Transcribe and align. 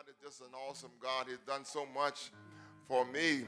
God 0.00 0.08
is 0.08 0.16
just 0.24 0.40
an 0.40 0.54
awesome 0.66 0.92
God. 1.02 1.26
He's 1.28 1.40
done 1.46 1.62
so 1.62 1.84
much 1.94 2.30
for 2.88 3.04
me. 3.04 3.42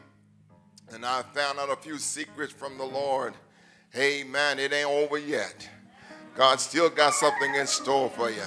And 0.93 1.03
I 1.03 1.23
found 1.33 1.59
out 1.59 1.71
a 1.71 1.77
few 1.77 1.97
secrets 1.97 2.53
from 2.53 2.77
the 2.77 2.85
Lord. 2.85 3.33
Amen. 3.97 4.59
It 4.59 4.71
ain't 4.71 4.87
over 4.87 5.17
yet. 5.17 5.67
God 6.35 6.61
still 6.61 6.91
got 6.91 7.15
something 7.15 7.55
in 7.55 7.67
store 7.67 8.11
for 8.11 8.29
you. 8.29 8.43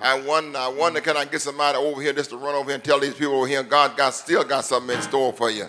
I 0.00 0.20
wonder, 0.20 0.56
I 0.56 0.68
wonder, 0.68 1.00
can 1.00 1.16
I 1.16 1.24
get 1.24 1.40
somebody 1.40 1.78
over 1.78 2.00
here 2.00 2.12
just 2.12 2.30
to 2.30 2.36
run 2.36 2.54
over 2.54 2.70
and 2.70 2.84
tell 2.84 3.00
these 3.00 3.14
people 3.14 3.34
over 3.34 3.48
here, 3.48 3.64
God 3.64 3.96
got 3.96 4.14
still 4.14 4.44
got 4.44 4.64
something 4.64 4.94
in 4.94 5.02
store 5.02 5.32
for 5.32 5.50
you. 5.50 5.66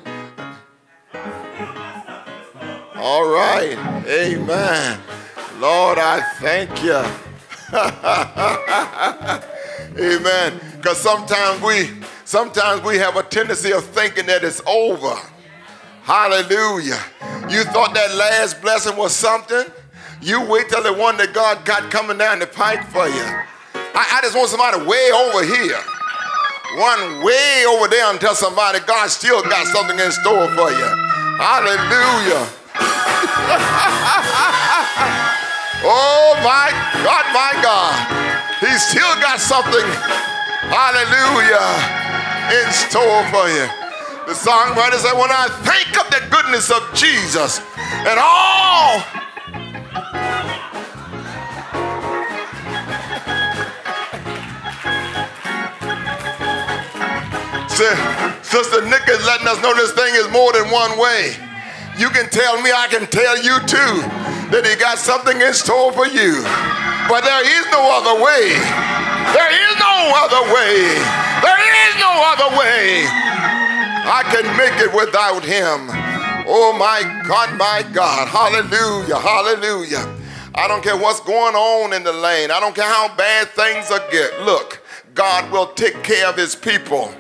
All 2.95 3.27
right. 3.27 3.77
Amen. 4.05 4.99
Lord, 5.57 5.97
I 5.97 6.21
thank 6.39 6.83
you. 6.83 7.03
Amen. 9.97 10.59
Because 10.77 10.97
sometimes 10.97 11.61
we 11.61 11.89
sometimes 12.25 12.81
we 12.81 12.97
have 12.97 13.15
a 13.15 13.23
tendency 13.23 13.71
of 13.73 13.85
thinking 13.85 14.25
that 14.25 14.43
it's 14.43 14.61
over. 14.65 15.15
Hallelujah. 16.03 16.99
You 17.49 17.63
thought 17.65 17.93
that 17.93 18.15
last 18.15 18.61
blessing 18.61 18.98
was 18.98 19.15
something. 19.15 19.65
You 20.21 20.41
wait 20.48 20.70
till 20.70 20.81
the 20.84 20.93
one 20.93 21.17
that 21.17 21.34
God 21.34 21.63
got 21.63 21.91
coming 21.91 22.17
down 22.17 22.39
the 22.39 22.48
pike 22.48 22.84
for 22.89 23.07
you. 23.07 23.23
I, 23.95 24.17
I 24.17 24.20
just 24.21 24.35
want 24.35 24.49
somebody 24.49 24.84
way 24.85 25.11
over 25.13 25.43
here. 25.45 25.77
One 26.79 27.23
way 27.23 27.65
over 27.70 27.87
there 27.87 28.09
and 28.09 28.20
tell 28.20 28.34
somebody 28.34 28.79
God 28.87 29.09
still 29.09 29.43
got 29.43 29.67
something 29.67 29.99
in 29.99 30.12
store 30.12 30.48
for 30.55 30.71
you. 30.71 30.89
Hallelujah. 31.37 32.49
oh 35.85 36.34
my 36.41 36.71
God, 37.03 37.25
my 37.34 37.53
God. 37.62 38.32
He's 38.63 38.81
still 38.88 39.16
got 39.20 39.41
something, 39.41 39.84
hallelujah, 40.71 41.67
in 42.48 42.71
store 42.71 43.23
for 43.27 43.44
you. 43.52 43.67
The 44.23 44.31
songwriter 44.31 45.04
said, 45.04 45.20
When 45.20 45.31
I 45.31 45.52
think 45.68 45.91
of 45.99 46.07
the 46.07 46.24
goodness 46.32 46.71
of 46.71 46.82
Jesus 46.96 47.60
and 48.07 48.18
all. 48.18 49.04
Sister 58.43 58.85
Nick 58.87 59.02
is 59.09 59.26
letting 59.26 59.48
us 59.48 59.62
know 59.62 59.74
this 59.76 59.91
thing 59.91 60.13
is 60.15 60.32
more 60.32 60.54
than 60.54 60.70
one 60.71 60.98
way. 60.98 61.35
You 61.98 62.09
can 62.09 62.30
tell 62.30 62.62
me, 62.62 62.71
I 62.71 62.87
can 62.87 63.07
tell 63.07 63.35
you 63.35 63.59
too, 63.68 64.07
that 64.56 64.63
he 64.63 64.80
got 64.80 65.00
something 65.00 65.41
in 65.41 65.53
store 65.53 65.91
for 65.91 66.07
you. 66.07 66.46
But 67.13 67.25
there 67.25 67.45
is 67.45 67.66
no 67.69 67.94
other 67.94 68.23
way. 68.23 68.57
There 69.38 69.51
is 69.53 69.73
no 69.78 69.95
other 70.17 70.51
way. 70.51 70.81
There 71.45 71.61
is 71.85 71.94
no 72.01 72.09
other 72.33 72.57
way. 72.57 73.06
I 73.06 74.23
can 74.33 74.57
make 74.57 74.81
it 74.81 74.91
without 74.91 75.45
him. 75.45 75.91
Oh 76.50 76.75
my 76.75 77.03
God, 77.28 77.56
my 77.56 77.85
God. 77.94 78.28
Hallelujah. 78.28 79.19
Hallelujah. 79.19 80.11
I 80.56 80.67
don't 80.67 80.84
care 80.84 80.97
what's 80.97 81.19
going 81.19 81.53
on 81.53 81.94
in 81.94 82.01
the 82.03 82.11
lane. 82.11 82.50
I 82.50 82.59
don't 82.59 82.73
care 82.73 82.91
how 82.91 83.16
bad 83.16 83.50
things 83.50 83.91
are 83.91 84.01
get. 84.09 84.41
Look, 84.41 84.81
God 85.13 85.51
will 85.51 85.67
take 85.67 86.01
care 86.01 86.28
of 86.28 86.35
his 86.35 86.56
people. 86.56 87.13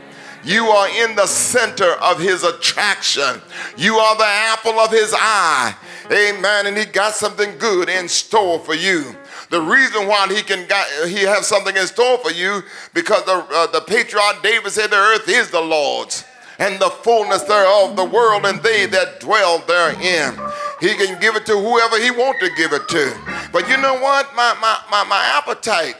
You 0.43 0.65
are 0.69 0.89
in 1.05 1.15
the 1.15 1.27
center 1.27 1.91
of 2.01 2.19
his 2.19 2.43
attraction. 2.43 3.43
You 3.77 3.97
are 3.97 4.17
the 4.17 4.25
apple 4.25 4.79
of 4.79 4.89
his 4.89 5.13
eye. 5.15 5.75
Amen. 6.11 6.65
And 6.65 6.75
he 6.75 6.85
got 6.85 7.13
something 7.13 7.59
good 7.59 7.89
in 7.89 8.09
store 8.09 8.57
for 8.57 8.73
you. 8.73 9.15
The 9.53 9.61
reason 9.61 10.07
why 10.07 10.33
he 10.33 10.41
can 10.41 10.65
got, 10.65 10.87
he 11.07 11.19
has 11.25 11.45
something 11.45 11.77
in 11.77 11.85
store 11.85 12.17
for 12.17 12.31
you 12.31 12.63
because 12.95 13.23
the, 13.25 13.33
uh, 13.33 13.67
the 13.67 13.81
patriarch 13.81 14.41
David 14.41 14.71
said 14.71 14.89
the 14.89 14.95
earth 14.95 15.29
is 15.29 15.51
the 15.51 15.61
Lord's 15.61 16.25
and 16.57 16.79
the 16.79 16.89
fullness 16.89 17.43
thereof, 17.43 17.95
the 17.95 18.03
world 18.03 18.47
and 18.47 18.63
they 18.63 18.87
that 18.87 19.19
dwell 19.19 19.59
therein. 19.59 20.33
He 20.81 20.95
can 20.95 21.21
give 21.21 21.35
it 21.35 21.45
to 21.45 21.51
whoever 21.51 22.01
he 22.01 22.09
wants 22.09 22.39
to 22.39 22.49
give 22.55 22.73
it 22.73 22.87
to. 22.87 23.15
But 23.51 23.69
you 23.69 23.77
know 23.77 23.93
what? 23.93 24.33
My, 24.35 24.57
my, 24.59 24.75
my, 24.89 25.03
my 25.03 25.23
appetite, 25.37 25.97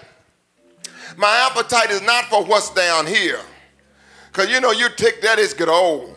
my 1.16 1.48
appetite 1.48 1.92
is 1.92 2.02
not 2.02 2.26
for 2.26 2.44
what's 2.44 2.74
down 2.74 3.06
here. 3.06 3.40
Because 4.32 4.50
you 4.50 4.62
know, 4.62 4.72
you 4.72 4.90
take 4.98 5.22
that, 5.22 5.38
it's 5.38 5.54
get 5.54 5.70
old. 5.70 6.16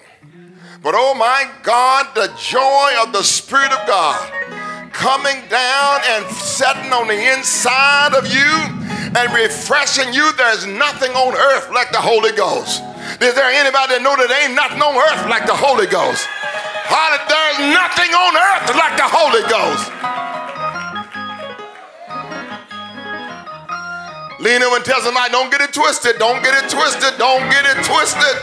But 0.83 0.94
oh 0.97 1.15
my 1.15 1.50
God, 1.62 2.15
the 2.15 2.33
joy 2.39 2.93
of 3.05 3.12
the 3.12 3.22
Spirit 3.22 3.72
of 3.72 3.87
God 3.87 4.66
coming 4.97 5.45
down 5.49 6.01
and 6.17 6.25
setting 6.34 6.93
on 6.93 7.09
the 7.09 7.21
inside 7.37 8.15
of 8.17 8.27
you 8.27 8.51
and 9.12 9.29
refreshing 9.33 10.12
you. 10.12 10.33
There's 10.37 10.67
nothing 10.67 11.12
on 11.12 11.37
earth 11.37 11.71
like 11.71 11.93
the 11.93 12.01
Holy 12.01 12.33
Ghost. 12.33 12.83
Is 13.21 13.34
there 13.37 13.53
anybody 13.53 13.95
that 13.95 14.03
know 14.03 14.17
that 14.17 14.33
ain't 14.33 14.57
nothing 14.57 14.81
on 14.81 14.97
earth 14.97 15.29
like 15.29 15.47
the 15.47 15.55
Holy 15.55 15.87
Ghost? 15.87 16.27
There's 17.57 17.73
nothing 17.73 18.12
on 18.12 18.37
earth 18.37 18.69
like 18.77 18.97
the 19.01 19.09
Holy 19.09 19.41
Ghost. 19.49 19.89
Lean 24.41 24.63
over 24.63 24.77
and 24.77 24.84
tell 24.84 25.01
somebody, 25.01 25.33
don't 25.33 25.51
get 25.51 25.63
it 25.63 25.73
twisted, 25.73 26.19
don't 26.19 26.43
get 26.43 26.53
it 26.63 26.69
twisted, 26.69 27.17
don't 27.19 27.49
get 27.51 27.65
it 27.65 27.83
twisted. 27.83 28.37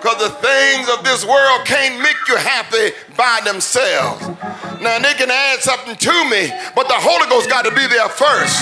Because 0.00 0.18
the 0.18 0.30
things 0.30 0.88
of 0.90 1.04
this 1.04 1.24
world 1.24 1.64
can't 1.64 2.00
make 2.02 2.16
you 2.28 2.36
happy 2.36 2.94
by 3.16 3.40
themselves. 3.44 4.20
Now, 4.80 4.98
they 4.98 5.14
can 5.14 5.30
add 5.30 5.60
something 5.60 5.96
to 5.96 6.24
me, 6.30 6.52
but 6.74 6.86
the 6.88 6.98
Holy 6.98 7.28
Ghost 7.30 7.48
got 7.48 7.64
to 7.64 7.70
be 7.70 7.86
there 7.86 8.08
first. 8.08 8.60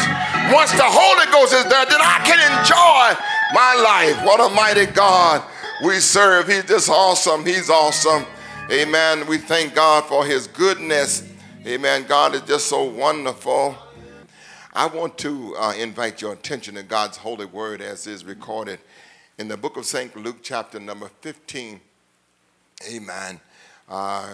Once 0.53 0.71
the 0.73 0.87
Holy 0.87 1.27
Ghost 1.33 1.53
is 1.53 1.65
there, 1.65 1.87
then 1.87 2.01
I 2.01 2.23
can 2.25 2.39
enjoy 2.39 3.19
my 3.53 3.75
life. 3.83 4.25
What 4.25 4.41
a 4.41 4.55
mighty 4.55 4.87
God 4.87 5.43
we 5.85 5.99
serve. 5.99 6.49
He's 6.49 6.65
just 6.65 6.89
awesome. 6.89 7.45
He's 7.45 7.69
awesome. 7.69 8.25
Amen. 8.71 9.27
We 9.27 9.39
thank 9.39 9.75
God 9.75 10.05
for 10.05 10.25
his 10.25 10.47
goodness. 10.47 11.29
Amen. 11.67 12.05
God 12.07 12.35
is 12.35 12.43
just 12.43 12.67
so 12.67 12.85
wonderful. 12.85 13.77
I 14.73 14.87
want 14.87 15.19
to 15.19 15.55
uh, 15.57 15.75
invite 15.79 16.21
your 16.21 16.33
attention 16.33 16.75
to 16.77 16.83
God's 16.83 17.17
holy 17.17 17.47
word 17.47 17.81
as 17.81 18.07
is 18.07 18.25
recorded 18.25 18.79
in 19.39 19.49
the 19.49 19.57
book 19.57 19.77
of 19.77 19.85
St. 19.85 20.15
Luke, 20.17 20.39
chapter 20.43 20.79
number 20.79 21.09
15. 21.21 21.81
Amen. 22.89 23.41
Uh, 23.89 24.31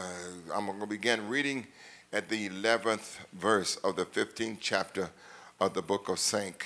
I'm 0.54 0.66
going 0.66 0.80
to 0.80 0.86
begin 0.86 1.26
reading 1.28 1.66
at 2.12 2.28
the 2.28 2.48
11th 2.50 3.18
verse 3.32 3.76
of 3.76 3.96
the 3.96 4.04
15th 4.04 4.58
chapter 4.60 5.10
of 5.58 5.72
the 5.72 5.80
book 5.80 6.08
of 6.08 6.18
St. 6.18 6.56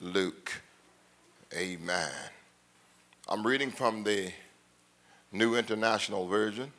Luke. 0.00 0.62
Amen. 1.54 2.10
I'm 3.28 3.46
reading 3.46 3.70
from 3.70 4.02
the 4.02 4.32
New 5.30 5.54
International 5.54 6.26
Version. 6.26 6.72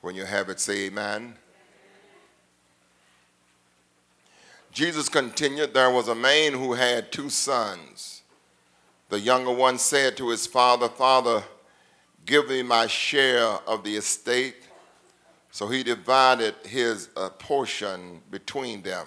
When 0.00 0.14
you 0.14 0.24
have 0.24 0.48
it, 0.48 0.60
say 0.60 0.86
amen. 0.86 1.34
Jesus 4.72 5.08
continued, 5.08 5.74
There 5.74 5.90
was 5.90 6.08
a 6.08 6.14
man 6.14 6.52
who 6.52 6.72
had 6.72 7.10
two 7.12 7.28
sons. 7.28 8.21
The 9.12 9.20
younger 9.20 9.52
one 9.52 9.76
said 9.76 10.16
to 10.16 10.30
his 10.30 10.46
father, 10.46 10.88
Father, 10.88 11.42
give 12.24 12.48
me 12.48 12.62
my 12.62 12.86
share 12.86 13.44
of 13.44 13.84
the 13.84 13.94
estate. 13.94 14.56
So 15.50 15.68
he 15.68 15.82
divided 15.82 16.54
his 16.64 17.10
uh, 17.14 17.28
portion 17.28 18.22
between 18.30 18.80
them. 18.80 19.06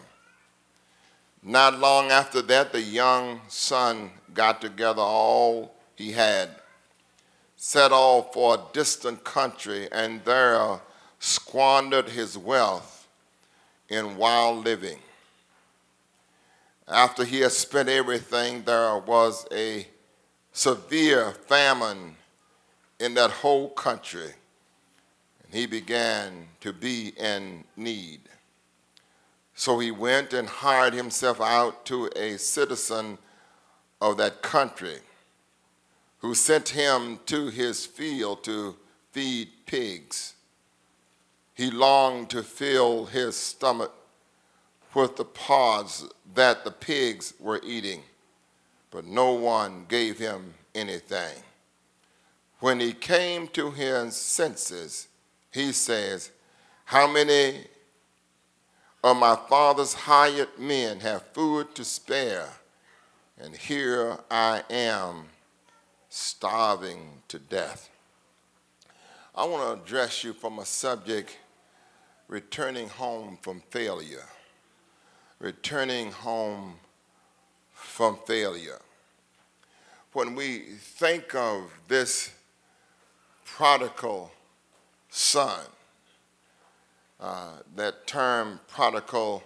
Not 1.41 1.79
long 1.79 2.11
after 2.11 2.43
that, 2.43 2.71
the 2.71 2.83
young 2.83 3.41
son 3.47 4.11
got 4.31 4.61
together 4.61 5.01
all 5.01 5.73
he 5.95 6.11
had, 6.11 6.51
set 7.57 7.91
off 7.91 8.31
for 8.31 8.53
a 8.53 8.73
distant 8.73 9.23
country, 9.23 9.87
and 9.91 10.23
there 10.23 10.81
squandered 11.17 12.09
his 12.09 12.37
wealth 12.37 13.07
in 13.89 14.17
wild 14.17 14.65
living. 14.65 14.99
After 16.87 17.23
he 17.23 17.39
had 17.39 17.53
spent 17.53 17.89
everything, 17.89 18.61
there 18.65 18.99
was 18.99 19.47
a 19.51 19.87
severe 20.55 21.31
famine 21.31 22.15
in 22.97 23.13
that 23.13 23.29
whole 23.29 23.69
country, 23.71 24.31
and 25.43 25.53
he 25.53 25.65
began 25.65 26.47
to 26.61 26.71
be 26.71 27.11
in 27.17 27.65
need. 27.75 28.21
So 29.53 29.79
he 29.79 29.91
went 29.91 30.31
and 30.31 30.47
hired 30.47 30.93
himself 30.93 31.41
out 31.41 31.85
to 31.87 32.09
a 32.15 32.37
citizen 32.37 33.17
of 33.99 34.15
that 34.15 34.41
country 34.41 34.99
who 36.19 36.33
sent 36.33 36.69
him 36.69 37.19
to 37.25 37.49
his 37.49 37.85
field 37.85 38.45
to 38.45 38.77
feed 39.11 39.49
pigs. 39.65 40.35
He 41.53 41.69
longed 41.69 42.29
to 42.29 42.43
fill 42.43 43.07
his 43.07 43.35
stomach 43.35 43.93
with 44.93 45.17
the 45.17 45.25
pods 45.25 46.05
that 46.33 46.63
the 46.63 46.71
pigs 46.71 47.33
were 47.41 47.59
eating 47.65 48.03
but 48.95 49.03
no 49.03 49.33
one 49.33 49.85
gave 49.89 50.17
him 50.17 50.53
anything. 50.73 51.35
When 52.61 52.79
he 52.79 52.93
came 52.93 53.49
to 53.49 53.69
his 53.69 54.15
senses, 54.15 55.09
he 55.51 55.73
says, 55.73 56.31
How 56.85 57.05
many 57.05 57.65
of 59.03 59.17
my 59.17 59.35
father's 59.49 59.93
hired 59.93 60.57
men 60.57 61.01
have 61.01 61.23
food 61.33 61.75
to 61.75 61.83
spare, 61.83 62.47
And 63.37 63.53
here 63.53 64.17
I 64.31 64.63
am 64.69 65.25
starving 66.07 67.21
to 67.27 67.37
death. 67.37 67.89
I 69.35 69.43
want 69.43 69.77
to 69.77 69.83
address 69.83 70.23
you 70.23 70.31
from 70.31 70.59
a 70.59 70.65
subject 70.65 71.37
returning 72.29 72.87
home 72.87 73.39
from 73.41 73.61
failure. 73.71 74.29
Returning 75.39 76.13
home 76.13 76.75
from 77.73 78.17
failure. 78.25 78.79
When 80.15 80.33
we 80.33 80.59
think 80.59 81.35
of 81.35 81.69
this 81.89 82.31
prodigal 83.43 84.31
son, 85.09 85.59
uh, 87.19 87.57
that 87.75 88.07
term 88.07 88.61
prodigal 88.69 89.43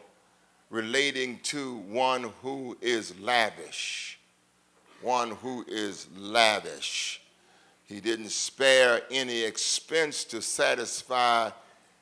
relating 0.69 1.39
to 1.39 1.77
one 1.77 2.31
who 2.44 2.77
is 2.81 3.19
lavish, 3.19 4.19
one 5.01 5.31
who 5.31 5.66
is 5.68 6.06
lavish. 6.16 7.19
He 7.88 8.00
didn't 8.00 8.30
spare 8.30 9.01
any 9.10 9.42
expense 9.42 10.24
to 10.25 10.39
satisfy 10.39 11.50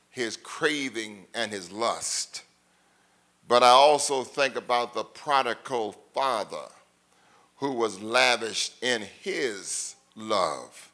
his 0.10 0.36
craving 0.36 1.28
and 1.34 1.54
his 1.54 1.72
lust. 1.72 2.44
But 3.48 3.64
I 3.64 3.70
also 3.70 4.26
think 4.26 4.58
about 4.58 4.94
the 4.94 5.06
prodigal 5.06 5.94
father 6.14 6.68
who 7.58 7.74
was 7.74 8.02
lavished 8.02 8.82
in 8.84 9.04
his 9.22 9.96
love. 10.16 10.92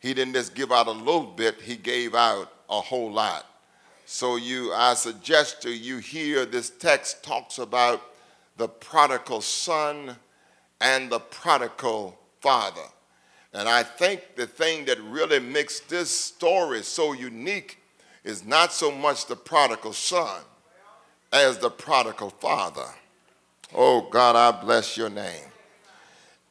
He 0.00 0.14
didn't 0.14 0.34
just 0.34 0.54
give 0.54 0.70
out 0.70 0.86
a 0.86 0.92
little 0.92 1.24
bit, 1.24 1.60
he 1.60 1.76
gave 1.76 2.14
out 2.14 2.52
a 2.68 2.80
whole 2.80 3.10
lot. 3.10 3.46
So 4.06 4.36
you 4.36 4.72
I 4.72 4.94
suggest 4.94 5.62
to 5.62 5.70
you 5.70 5.98
here 5.98 6.44
this 6.44 6.70
text 6.70 7.24
talks 7.24 7.58
about 7.58 8.02
the 8.56 8.68
prodigal 8.68 9.40
son 9.40 10.16
and 10.80 11.10
the 11.10 11.20
prodigal 11.20 12.18
father. 12.40 12.82
And 13.52 13.68
I 13.68 13.82
think 13.82 14.36
the 14.36 14.46
thing 14.46 14.84
that 14.86 15.00
really 15.00 15.40
makes 15.40 15.80
this 15.80 16.10
story 16.10 16.82
so 16.82 17.12
unique 17.12 17.78
is 18.24 18.44
not 18.44 18.72
so 18.72 18.90
much 18.90 19.26
the 19.26 19.36
prodigal 19.36 19.92
son 19.92 20.42
as 21.32 21.58
the 21.58 21.70
prodigal 21.70 22.30
father. 22.30 22.86
Oh 23.74 24.02
God, 24.10 24.36
I 24.36 24.60
bless 24.60 24.96
your 24.96 25.10
name. 25.10 25.46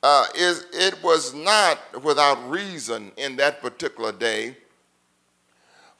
Uh, 0.04 0.26
is, 0.36 0.66
it 0.74 1.02
was 1.02 1.34
not 1.34 2.04
without 2.04 2.50
reason 2.50 3.10
in 3.16 3.38
that 3.38 3.62
particular 3.62 4.12
day 4.12 4.54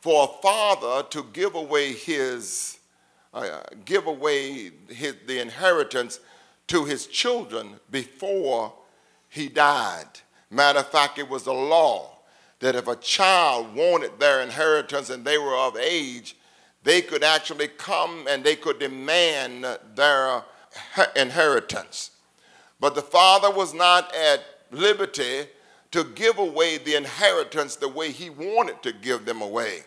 for 0.02 0.26
a 0.26 0.42
father 0.42 1.08
to 1.10 1.26
give 1.32 1.56
away 1.56 1.94
his, 1.94 2.80
uh, 3.34 3.62
give 3.86 4.06
away 4.06 4.72
his, 4.90 5.16
the 5.26 5.40
inheritance 5.40 6.20
to 6.68 6.84
his 6.84 7.08
children 7.08 7.80
before 7.92 8.74
he 9.30 9.48
died. 9.48 10.08
Matter 10.52 10.80
of 10.80 10.90
fact, 10.90 11.18
it 11.18 11.30
was 11.30 11.48
a 11.48 11.54
law 11.54 12.18
that 12.60 12.76
if 12.76 12.90
a 12.90 12.98
child 12.98 13.74
wanted 13.74 14.20
their 14.20 14.42
inheritance 14.42 15.10
and 15.10 15.24
they 15.24 15.38
were 15.38 15.56
of 15.56 15.78
age, 15.78 16.36
they 16.84 17.02
could 17.02 17.24
actually 17.24 17.70
come 17.70 18.28
and 18.30 18.44
they 18.44 18.58
could 18.58 18.80
demand 18.80 19.66
their 19.96 20.44
inheritance. 21.16 22.12
But 22.84 22.96
the 22.96 23.02
father 23.02 23.50
was 23.50 23.74
not 23.74 24.14
at 24.14 24.44
liberty 24.70 25.46
to 25.92 26.04
give 26.04 26.38
away 26.38 26.78
the 26.78 26.96
inheritance 26.96 27.78
the 27.78 27.88
way 27.88 28.12
he 28.12 28.30
wanted 28.30 28.84
to 28.84 28.92
give 28.92 29.24
them 29.24 29.42
away. 29.42 29.86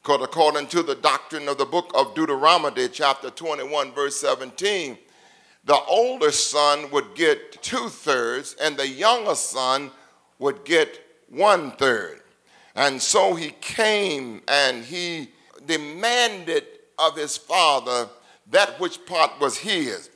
Because 0.00 0.22
according 0.22 0.68
to 0.68 0.84
the 0.84 0.94
doctrine 0.94 1.48
of 1.48 1.58
the 1.58 1.64
book 1.64 1.90
of 1.96 2.14
Deuteronomy, 2.14 2.86
chapter 2.90 3.30
21, 3.30 3.90
verse 3.90 4.14
17, 4.20 4.96
the 5.64 5.80
older 5.88 6.30
son 6.30 6.88
would 6.92 7.16
get 7.16 7.60
two 7.60 7.88
thirds 7.88 8.54
and 8.62 8.76
the 8.76 8.86
younger 8.86 9.34
son 9.34 9.90
would 10.38 10.64
get 10.64 11.04
one 11.28 11.72
third. 11.72 12.20
And 12.76 13.02
so 13.02 13.34
he 13.34 13.50
came 13.60 14.42
and 14.46 14.84
he 14.84 15.32
demanded 15.66 16.66
of 17.00 17.16
his 17.16 17.36
father 17.36 18.08
that 18.52 18.78
which 18.78 19.04
part 19.06 19.40
was 19.40 19.58
his. 19.58 20.10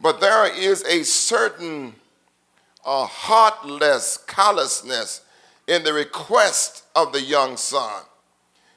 But 0.00 0.20
there 0.20 0.52
is 0.52 0.82
a 0.84 1.04
certain 1.04 1.94
uh, 2.84 3.06
heartless 3.06 4.18
callousness 4.26 5.22
in 5.66 5.82
the 5.84 5.92
request 5.92 6.84
of 6.94 7.12
the 7.12 7.22
young 7.22 7.56
son. 7.56 8.02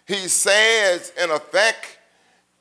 He 0.05 0.27
says, 0.27 1.11
in 1.21 1.29
effect, 1.31 1.99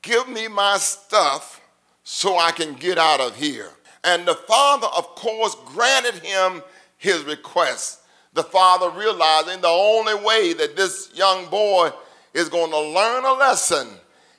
give 0.03 0.29
me 0.29 0.49
my 0.49 0.79
stuff 0.79 1.61
so 2.03 2.38
I 2.38 2.50
can 2.50 2.75
get 2.75 2.99
out 2.99 3.20
of 3.20 3.37
here. 3.37 3.70
And 4.03 4.26
the 4.26 4.35
father, 4.35 4.88
of 4.97 5.14
course, 5.14 5.56
granted 5.67 6.14
him 6.25 6.62
his 6.97 7.25
request 7.25 8.00
the 8.37 8.44
father 8.44 8.91
realizing 8.91 9.61
the 9.62 9.69
only 9.69 10.14
way 10.14 10.52
that 10.52 10.76
this 10.76 11.11
young 11.14 11.47
boy 11.47 11.91
is 12.35 12.49
going 12.49 12.70
to 12.70 12.79
learn 12.79 13.25
a 13.25 13.32
lesson 13.32 13.88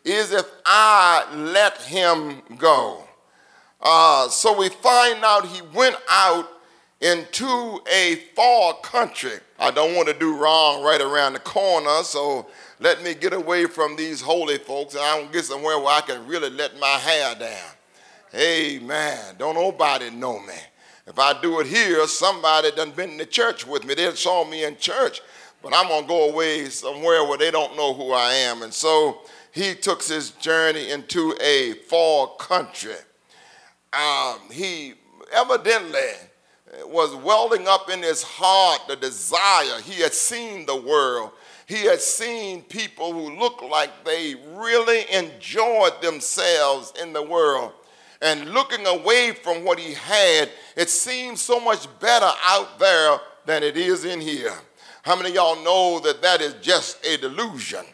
is 0.05 0.31
if 0.31 0.45
I 0.65 1.25
let 1.35 1.81
him 1.81 2.41
go. 2.57 3.06
Uh, 3.81 4.27
so 4.29 4.57
we 4.57 4.69
find 4.69 5.24
out 5.24 5.45
he 5.45 5.62
went 5.74 5.95
out 6.09 6.50
into 7.00 7.79
a 7.91 8.15
far 8.35 8.74
country. 8.81 9.39
I 9.59 9.71
don't 9.71 9.95
want 9.95 10.07
to 10.07 10.13
do 10.13 10.38
wrong 10.38 10.83
right 10.83 11.01
around 11.01 11.33
the 11.33 11.39
corner, 11.39 12.03
so 12.03 12.47
let 12.79 13.03
me 13.03 13.13
get 13.13 13.33
away 13.33 13.65
from 13.65 13.95
these 13.95 14.21
holy 14.21 14.57
folks 14.57 14.95
and 14.95 15.03
I 15.03 15.19
will 15.19 15.29
get 15.29 15.45
somewhere 15.45 15.77
where 15.77 15.95
I 15.95 16.01
can 16.01 16.27
really 16.27 16.50
let 16.50 16.79
my 16.79 16.88
hair 16.88 17.35
down. 17.35 17.71
Amen. 18.35 19.35
Don't 19.38 19.56
nobody 19.56 20.09
know 20.09 20.39
me. 20.39 20.53
If 21.06 21.18
I 21.18 21.39
do 21.41 21.59
it 21.59 21.68
here, 21.68 22.06
somebody 22.07 22.71
done 22.71 22.91
been 22.91 23.18
to 23.18 23.25
church 23.25 23.65
with 23.65 23.85
me. 23.85 23.94
They 23.94 24.12
saw 24.12 24.44
me 24.44 24.65
in 24.65 24.75
church, 24.77 25.21
but 25.63 25.73
I'm 25.73 25.88
gonna 25.88 26.06
go 26.06 26.30
away 26.30 26.65
somewhere 26.65 27.23
where 27.23 27.38
they 27.38 27.50
don't 27.50 27.77
know 27.77 27.94
who 27.94 28.12
I 28.12 28.33
am. 28.33 28.63
And 28.63 28.73
so 28.73 29.21
he 29.51 29.73
took 29.73 30.03
his 30.03 30.31
journey 30.31 30.91
into 30.91 31.35
a 31.41 31.73
far 31.88 32.35
country. 32.38 32.95
Um, 33.93 34.39
he 34.51 34.93
evidently 35.33 35.99
was 36.85 37.15
welding 37.15 37.67
up 37.67 37.89
in 37.89 38.01
his 38.01 38.23
heart 38.23 38.81
the 38.87 38.95
desire. 38.95 39.81
He 39.81 40.01
had 40.01 40.13
seen 40.13 40.65
the 40.65 40.75
world. 40.75 41.31
He 41.65 41.83
had 41.85 41.99
seen 41.99 42.63
people 42.63 43.13
who 43.13 43.37
looked 43.37 43.63
like 43.63 44.05
they 44.05 44.35
really 44.53 45.05
enjoyed 45.11 46.01
themselves 46.01 46.93
in 47.01 47.13
the 47.13 47.23
world 47.23 47.73
and 48.21 48.49
looking 48.49 48.85
away 48.87 49.31
from 49.31 49.63
what 49.63 49.79
he 49.79 49.93
had, 49.93 50.49
it 50.75 50.89
seems 50.89 51.41
so 51.41 51.59
much 51.59 51.87
better 51.99 52.29
out 52.45 52.79
there 52.79 53.19
than 53.45 53.63
it 53.63 53.77
is 53.77 54.06
in 54.06 54.19
here. 54.19 54.53
How 55.03 55.15
many 55.15 55.33
y'all 55.33 55.63
know 55.63 55.99
that 56.01 56.21
that 56.21 56.41
is 56.41 56.56
just 56.56 57.06
a 57.06 57.17
delusion? 57.17 57.85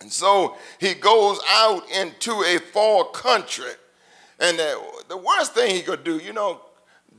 And 0.00 0.12
so 0.12 0.56
he 0.78 0.94
goes 0.94 1.40
out 1.48 1.82
into 1.90 2.32
a 2.42 2.58
far 2.58 3.04
country. 3.06 3.72
And 4.38 4.58
the, 4.58 4.82
the 5.08 5.16
worst 5.16 5.54
thing 5.54 5.74
he 5.74 5.82
could 5.82 6.04
do, 6.04 6.18
you 6.18 6.32
know, 6.32 6.60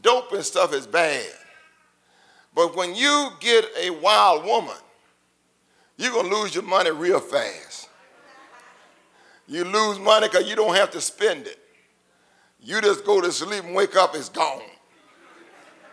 dope 0.01 0.31
and 0.33 0.43
stuff 0.43 0.73
is 0.73 0.85
bad. 0.85 1.25
But 2.53 2.75
when 2.75 2.95
you 2.95 3.29
get 3.39 3.65
a 3.79 3.89
wild 3.89 4.45
woman, 4.45 4.75
you're 5.97 6.11
going 6.11 6.29
to 6.29 6.35
lose 6.35 6.53
your 6.53 6.63
money 6.63 6.91
real 6.91 7.19
fast. 7.19 7.89
You 9.47 9.63
lose 9.63 9.99
money 9.99 10.27
because 10.27 10.47
you 10.47 10.55
don't 10.55 10.75
have 10.75 10.91
to 10.91 11.01
spend 11.01 11.47
it. 11.47 11.59
You 12.61 12.81
just 12.81 13.05
go 13.05 13.21
to 13.21 13.31
sleep 13.31 13.63
and 13.63 13.73
wake 13.73 13.95
up, 13.95 14.15
it's 14.15 14.29
gone. 14.29 14.61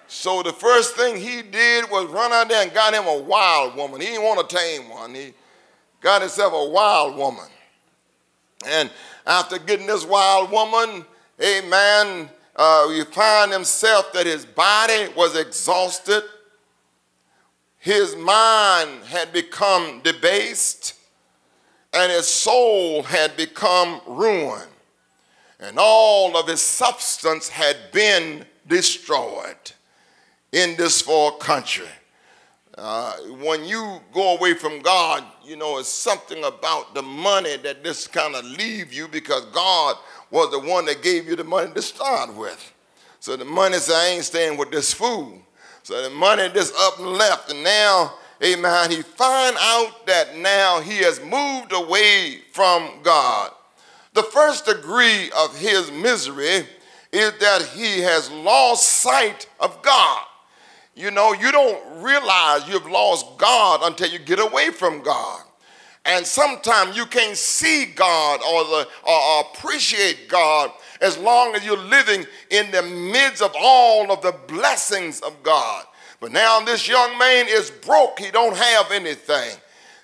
So 0.07 0.43
the 0.43 0.53
first 0.53 0.97
thing 0.97 1.17
he 1.17 1.43
did 1.43 1.91
was 1.91 2.07
run 2.07 2.33
out 2.33 2.49
there 2.49 2.63
and 2.63 2.73
got 2.73 2.95
him 2.95 3.07
a 3.07 3.19
wild 3.19 3.77
woman. 3.77 4.01
He 4.01 4.09
didn't 4.09 4.23
want 4.23 4.53
a 4.53 4.57
tame 4.57 4.89
one. 4.89 5.15
He 5.15 5.33
got 6.01 6.21
himself 6.21 6.53
a 6.53 6.71
wild 6.71 7.17
woman. 7.17 7.47
And 8.67 8.91
after 9.27 9.59
getting 9.59 9.87
this 9.87 10.05
wild 10.05 10.51
woman, 10.51 11.05
amen, 11.45 12.31
uh, 12.57 12.89
you 12.93 13.05
find 13.05 13.53
himself 13.53 14.13
that 14.13 14.27
his 14.27 14.47
body 14.47 15.09
was 15.17 15.37
exhausted. 15.37 16.23
His 17.79 18.17
mind 18.17 19.05
had 19.05 19.33
become 19.33 20.01
debased 20.03 20.95
and 21.93 22.11
his 22.11 22.27
soul 22.27 23.03
had 23.03 23.37
become 23.37 24.01
ruined 24.07 24.71
and 25.61 25.79
all 25.79 26.37
of 26.37 26.49
his 26.49 26.61
substance 26.61 27.49
had 27.49 27.77
been 27.93 28.45
destroyed 28.69 29.73
in 30.53 30.77
this 30.77 31.03
far 31.03 31.33
country. 31.33 31.89
Uh, 32.77 33.13
when 33.41 33.65
you 33.65 34.01
go 34.13 34.37
away 34.37 34.55
from 34.55 34.81
God, 34.81 35.23
you 35.45 35.55
know, 35.55 35.79
it's 35.79 35.89
something 35.89 36.43
about 36.43 36.95
the 36.95 37.03
money 37.03 37.57
that 37.59 37.85
just 37.85 38.13
kind 38.13 38.35
of 38.35 38.45
leave 38.45 38.93
you 38.93 39.07
because 39.07 39.45
God 39.47 39.97
was 40.31 40.51
the 40.51 40.59
one 40.59 40.85
that 40.87 41.03
gave 41.03 41.29
you 41.29 41.37
the 41.37 41.45
money 41.45 41.73
to 41.73 41.83
start 41.83 42.35
with. 42.35 42.73
So 43.21 43.37
the 43.37 43.45
money 43.45 43.79
said, 43.79 43.95
I 43.95 44.07
ain't 44.09 44.25
staying 44.25 44.59
with 44.59 44.73
this 44.73 44.93
fool. 44.93 45.41
So 45.85 46.03
the 46.03 46.11
money 46.11 46.49
just 46.53 46.75
up 46.77 46.99
and 46.99 47.13
left. 47.13 47.53
And 47.53 47.63
now, 47.63 48.15
amen, 48.43 48.91
he 48.91 49.03
find 49.03 49.57
out 49.61 50.07
that 50.07 50.37
now 50.37 50.81
he 50.81 50.99
has 50.99 51.21
moved 51.21 51.73
away 51.73 52.41
from 52.53 52.91
God. 53.05 53.53
The 54.15 54.25
first 54.25 54.67
degree 54.67 55.31
of 55.39 55.57
his 55.57 55.93
misery 55.93 56.67
is 57.13 57.39
that 57.39 57.63
he 57.75 58.01
has 58.01 58.31
lost 58.31 58.89
sight 58.89 59.49
of 59.61 59.81
God. 59.83 60.25
You 60.95 61.11
know, 61.11 61.33
you 61.33 61.51
don't 61.51 62.03
realize 62.03 62.69
you've 62.69 62.87
lost 62.87 63.27
God 63.37 63.81
until 63.83 64.09
you 64.09 64.19
get 64.19 64.39
away 64.39 64.71
from 64.71 65.03
God. 65.03 65.43
And 66.05 66.27
sometimes 66.27 66.97
you 66.97 67.07
can't 67.07 67.37
see 67.37 67.87
God 67.87 68.41
or, 68.43 68.65
the, 68.65 68.89
or 69.09 69.41
appreciate 69.41 70.29
God 70.29 70.71
as 71.01 71.17
long 71.19 71.55
as 71.55 71.65
you're 71.65 71.79
living 71.79 72.27
in 72.51 72.71
the 72.71 72.83
midst 72.83 73.43
of 73.43 73.55
all 73.59 74.13
of 74.13 74.21
the 74.23 74.35
blessings 74.47 75.21
of 75.23 75.43
God. 75.43 75.85
But 76.21 76.33
now 76.33 76.61
this 76.61 76.87
young 76.87 77.19
man 77.19 77.47
is 77.49 77.71
broke. 77.71 78.21
He 78.21 78.31
don't 78.31 78.57
have 78.57 78.93
anything. 78.93 79.57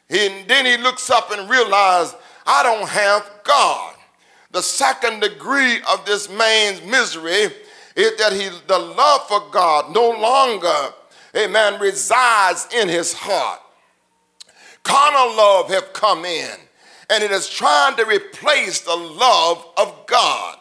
And 0.08 0.48
then 0.48 0.66
he 0.66 0.76
looks 0.76 1.08
up 1.08 1.30
and 1.30 1.48
realizes, 1.48 2.16
I 2.46 2.62
don't 2.62 2.88
have 2.88 3.30
God. 3.44 3.94
The 4.50 4.62
second 4.62 5.20
degree 5.20 5.80
of 5.92 6.04
this 6.04 6.28
man's 6.28 6.82
misery 6.82 7.52
is 8.00 8.16
that 8.18 8.32
he, 8.32 8.48
the 8.66 8.78
love 8.78 9.26
for 9.28 9.42
God 9.50 9.94
no 9.94 10.10
longer, 10.10 10.94
amen, 11.36 11.80
resides 11.80 12.68
in 12.74 12.88
his 12.88 13.12
heart. 13.12 13.60
Carnal 14.82 15.36
love 15.36 15.70
have 15.70 15.92
come 15.92 16.24
in, 16.24 16.56
and 17.08 17.22
it 17.22 17.30
is 17.30 17.48
trying 17.48 17.96
to 17.96 18.04
replace 18.04 18.80
the 18.80 18.96
love 18.96 19.64
of 19.76 20.06
God. 20.06 20.56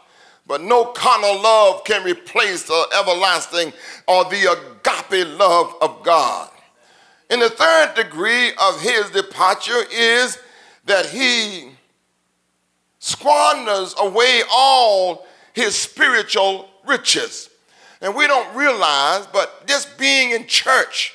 But 0.47 0.61
no 0.61 0.85
carnal 0.85 1.41
love 1.41 1.83
can 1.83 2.03
replace 2.03 2.63
the 2.63 2.85
everlasting 2.99 3.71
or 4.07 4.25
the 4.25 4.51
agape 4.51 5.27
love 5.37 5.75
of 5.81 6.03
God. 6.03 6.49
And 7.29 7.41
the 7.41 7.51
third 7.51 7.93
degree 7.95 8.49
of 8.59 8.81
his 8.81 9.11
departure 9.11 9.83
is 9.91 10.39
that 10.85 11.05
he 11.05 11.71
squanders 12.97 13.93
away 13.99 14.41
all 14.51 15.27
his 15.53 15.75
spiritual 15.75 16.68
riches. 16.89 17.49
And 18.01 18.15
we 18.15 18.27
don't 18.27 18.55
realize, 18.55 19.27
but 19.27 19.67
just 19.67 19.97
being 19.97 20.31
in 20.31 20.47
church, 20.47 21.13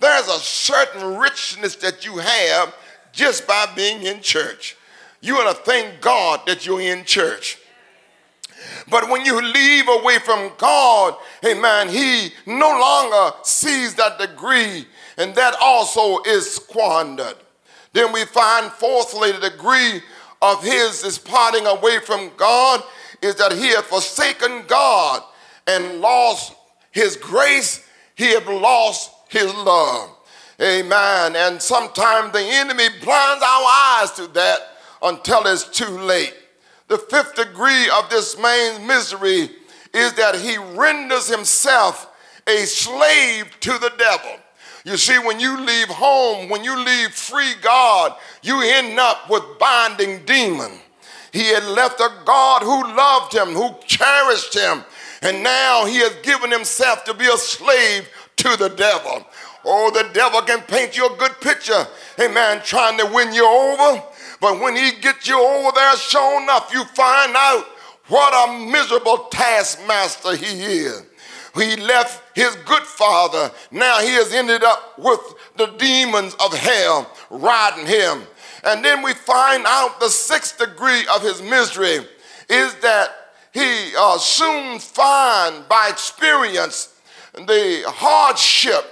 there's 0.00 0.28
a 0.28 0.38
certain 0.40 1.16
richness 1.16 1.76
that 1.76 2.04
you 2.04 2.18
have 2.18 2.74
just 3.12 3.46
by 3.46 3.66
being 3.76 4.02
in 4.02 4.20
church. 4.20 4.76
You 5.20 5.36
ought 5.36 5.54
to 5.54 5.62
thank 5.62 6.00
God 6.00 6.40
that 6.46 6.66
you're 6.66 6.80
in 6.80 7.04
church. 7.04 7.58
But 8.88 9.08
when 9.08 9.24
you 9.24 9.40
leave 9.40 9.88
away 9.88 10.18
from 10.18 10.52
God, 10.58 11.14
amen, 11.44 11.88
he 11.88 12.30
no 12.46 12.68
longer 12.68 13.36
sees 13.42 13.94
that 13.94 14.18
degree, 14.18 14.86
and 15.16 15.34
that 15.34 15.54
also 15.60 16.22
is 16.22 16.52
squandered. 16.52 17.36
Then 17.92 18.12
we 18.12 18.24
find, 18.24 18.72
fourthly, 18.72 19.32
the 19.32 19.50
degree 19.50 20.00
of 20.40 20.62
his 20.64 21.04
is 21.04 21.18
parting 21.18 21.66
away 21.66 21.98
from 22.00 22.30
God 22.36 22.82
is 23.22 23.36
that 23.36 23.52
he 23.52 23.68
had 23.68 23.84
forsaken 23.84 24.64
God 24.66 25.22
and 25.66 26.00
lost 26.00 26.54
his 26.90 27.16
grace, 27.16 27.86
he 28.14 28.32
had 28.32 28.46
lost 28.46 29.10
his 29.28 29.52
love. 29.54 30.10
Amen. 30.60 31.34
And 31.34 31.60
sometimes 31.60 32.32
the 32.32 32.42
enemy 32.42 32.88
blinds 33.02 33.42
our 33.42 33.64
eyes 34.02 34.10
to 34.12 34.26
that 34.28 34.58
until 35.02 35.46
it's 35.46 35.64
too 35.64 35.98
late. 35.98 36.34
The 36.88 36.98
fifth 36.98 37.36
degree 37.36 37.88
of 37.90 38.10
this 38.10 38.38
man's 38.38 38.86
misery 38.86 39.50
is 39.94 40.12
that 40.14 40.36
he 40.36 40.58
renders 40.76 41.28
himself 41.28 42.08
a 42.46 42.58
slave 42.66 43.58
to 43.60 43.72
the 43.78 43.92
devil. 43.96 44.38
You 44.84 44.96
see, 44.96 45.18
when 45.18 45.38
you 45.38 45.60
leave 45.60 45.88
home, 45.88 46.48
when 46.48 46.64
you 46.64 46.76
leave 46.76 47.10
free 47.12 47.54
God, 47.62 48.16
you 48.42 48.60
end 48.62 48.98
up 48.98 49.30
with 49.30 49.42
binding 49.58 50.24
demon. 50.24 50.72
He 51.32 51.46
had 51.46 51.64
left 51.64 52.00
a 52.00 52.10
God 52.24 52.62
who 52.62 52.94
loved 52.94 53.34
him, 53.34 53.48
who 53.54 53.74
cherished 53.86 54.54
him, 54.54 54.84
and 55.22 55.42
now 55.42 55.86
he 55.86 55.98
has 55.98 56.14
given 56.22 56.50
himself 56.50 57.04
to 57.04 57.14
be 57.14 57.26
a 57.26 57.36
slave 57.38 58.08
to 58.36 58.56
the 58.56 58.68
devil. 58.68 59.26
Oh, 59.64 59.90
the 59.90 60.12
devil 60.12 60.42
can 60.42 60.60
paint 60.62 60.96
you 60.96 61.06
a 61.06 61.16
good 61.16 61.40
picture, 61.40 61.86
amen, 62.20 62.60
trying 62.64 62.98
to 62.98 63.06
win 63.06 63.32
you 63.32 63.46
over. 63.46 64.02
But 64.40 64.60
when 64.60 64.76
he 64.76 64.92
gets 65.00 65.28
you 65.28 65.40
over 65.40 65.70
there, 65.74 65.96
sure 65.96 66.42
enough, 66.42 66.70
you 66.72 66.84
find 66.84 67.32
out 67.34 67.64
what 68.08 68.48
a 68.48 68.66
miserable 68.66 69.28
taskmaster 69.30 70.36
he 70.36 70.62
is. 70.62 71.02
He 71.54 71.76
left 71.76 72.36
his 72.36 72.56
good 72.64 72.82
father. 72.82 73.50
Now 73.70 74.00
he 74.00 74.10
has 74.14 74.32
ended 74.32 74.64
up 74.64 74.98
with 74.98 75.20
the 75.56 75.66
demons 75.78 76.34
of 76.44 76.52
hell 76.54 77.10
riding 77.30 77.86
him. 77.86 78.22
And 78.62 78.84
then 78.84 79.02
we 79.02 79.12
find 79.12 79.64
out 79.66 80.00
the 80.00 80.08
sixth 80.08 80.58
degree 80.58 81.04
of 81.14 81.22
his 81.22 81.42
misery 81.42 82.06
is 82.48 82.74
that 82.76 83.08
he 83.52 83.92
uh, 83.98 84.18
soon 84.18 84.78
find 84.78 85.68
by 85.68 85.88
experience 85.90 86.94
the 87.34 87.82
hardship 87.86 88.84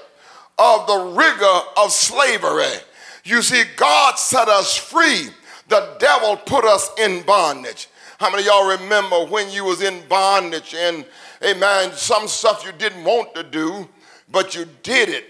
of 0.58 0.86
the 0.86 0.98
rigor 1.16 1.60
of 1.76 1.92
slavery. 1.92 2.80
You 3.24 3.42
see, 3.42 3.62
God 3.76 4.18
set 4.18 4.48
us 4.48 4.76
free 4.76 5.30
the 5.70 5.96
devil 5.98 6.36
put 6.36 6.64
us 6.64 6.90
in 6.98 7.22
bondage. 7.22 7.88
How 8.18 8.28
many 8.28 8.42
of 8.42 8.46
y'all 8.46 8.78
remember 8.78 9.24
when 9.24 9.50
you 9.50 9.64
was 9.64 9.80
in 9.80 10.02
bondage 10.08 10.74
and, 10.74 11.06
amen, 11.42 11.92
some 11.92 12.28
stuff 12.28 12.64
you 12.66 12.72
didn't 12.72 13.04
want 13.04 13.34
to 13.36 13.42
do, 13.42 13.88
but 14.30 14.54
you 14.54 14.66
did 14.82 15.08
it 15.08 15.24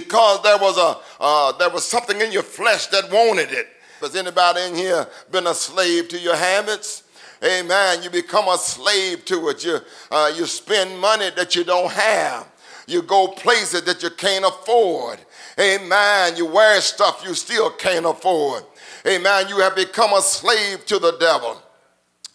because 0.00 0.42
there 0.42 0.58
was, 0.58 0.76
a, 0.78 0.98
uh, 1.20 1.52
there 1.58 1.70
was 1.70 1.84
something 1.84 2.20
in 2.20 2.32
your 2.32 2.42
flesh 2.42 2.86
that 2.88 3.10
wanted 3.10 3.52
it. 3.52 3.68
Has 4.00 4.16
anybody 4.16 4.62
in 4.62 4.74
here 4.74 5.06
been 5.30 5.46
a 5.46 5.54
slave 5.54 6.08
to 6.08 6.18
your 6.18 6.36
habits? 6.36 7.04
Amen. 7.44 8.02
You 8.02 8.10
become 8.10 8.48
a 8.48 8.58
slave 8.58 9.24
to 9.26 9.48
it. 9.48 9.64
You, 9.64 9.78
uh, 10.10 10.32
you 10.36 10.46
spend 10.46 10.98
money 10.98 11.30
that 11.36 11.54
you 11.54 11.64
don't 11.64 11.90
have. 11.90 12.48
You 12.86 13.02
go 13.02 13.28
places 13.28 13.82
that 13.84 14.02
you 14.02 14.10
can't 14.10 14.44
afford. 14.44 15.18
Amen. 15.58 16.36
You 16.36 16.46
wear 16.46 16.80
stuff 16.80 17.22
you 17.24 17.34
still 17.34 17.70
can't 17.70 18.06
afford 18.06 18.64
amen, 19.06 19.48
you 19.48 19.58
have 19.58 19.74
become 19.74 20.12
a 20.12 20.22
slave 20.22 20.84
to 20.86 20.98
the 20.98 21.16
devil. 21.18 21.60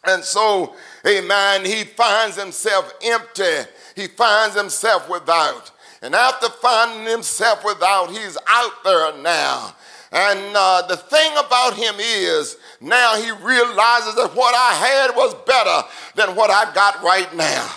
And 0.06 0.24
so, 0.24 0.76
amen, 1.06 1.66
he 1.66 1.84
finds 1.84 2.40
himself 2.40 2.94
empty. 3.04 3.70
He 3.96 4.08
finds 4.08 4.56
himself 4.56 5.10
without. 5.10 5.72
And 6.02 6.14
after 6.14 6.50
finding 6.50 7.06
himself 7.08 7.64
without, 7.66 8.12
he's 8.12 8.38
out 8.48 8.84
there 8.84 9.18
now. 9.22 9.76
And 10.12 10.56
uh, 10.56 10.84
the 10.88 10.98
thing 10.98 11.32
about 11.38 11.74
him 11.76 11.96
is 12.00 12.58
now 12.80 13.16
he 13.16 13.32
realizes 13.32 14.16
that 14.16 14.32
what 14.34 14.56
I 14.56 14.74
had 14.74 15.16
was 15.16 15.34
better 15.46 15.88
than 16.16 16.36
what 16.36 16.50
I 16.50 16.74
got 16.74 17.04
right 17.04 17.34
now. 17.36 17.70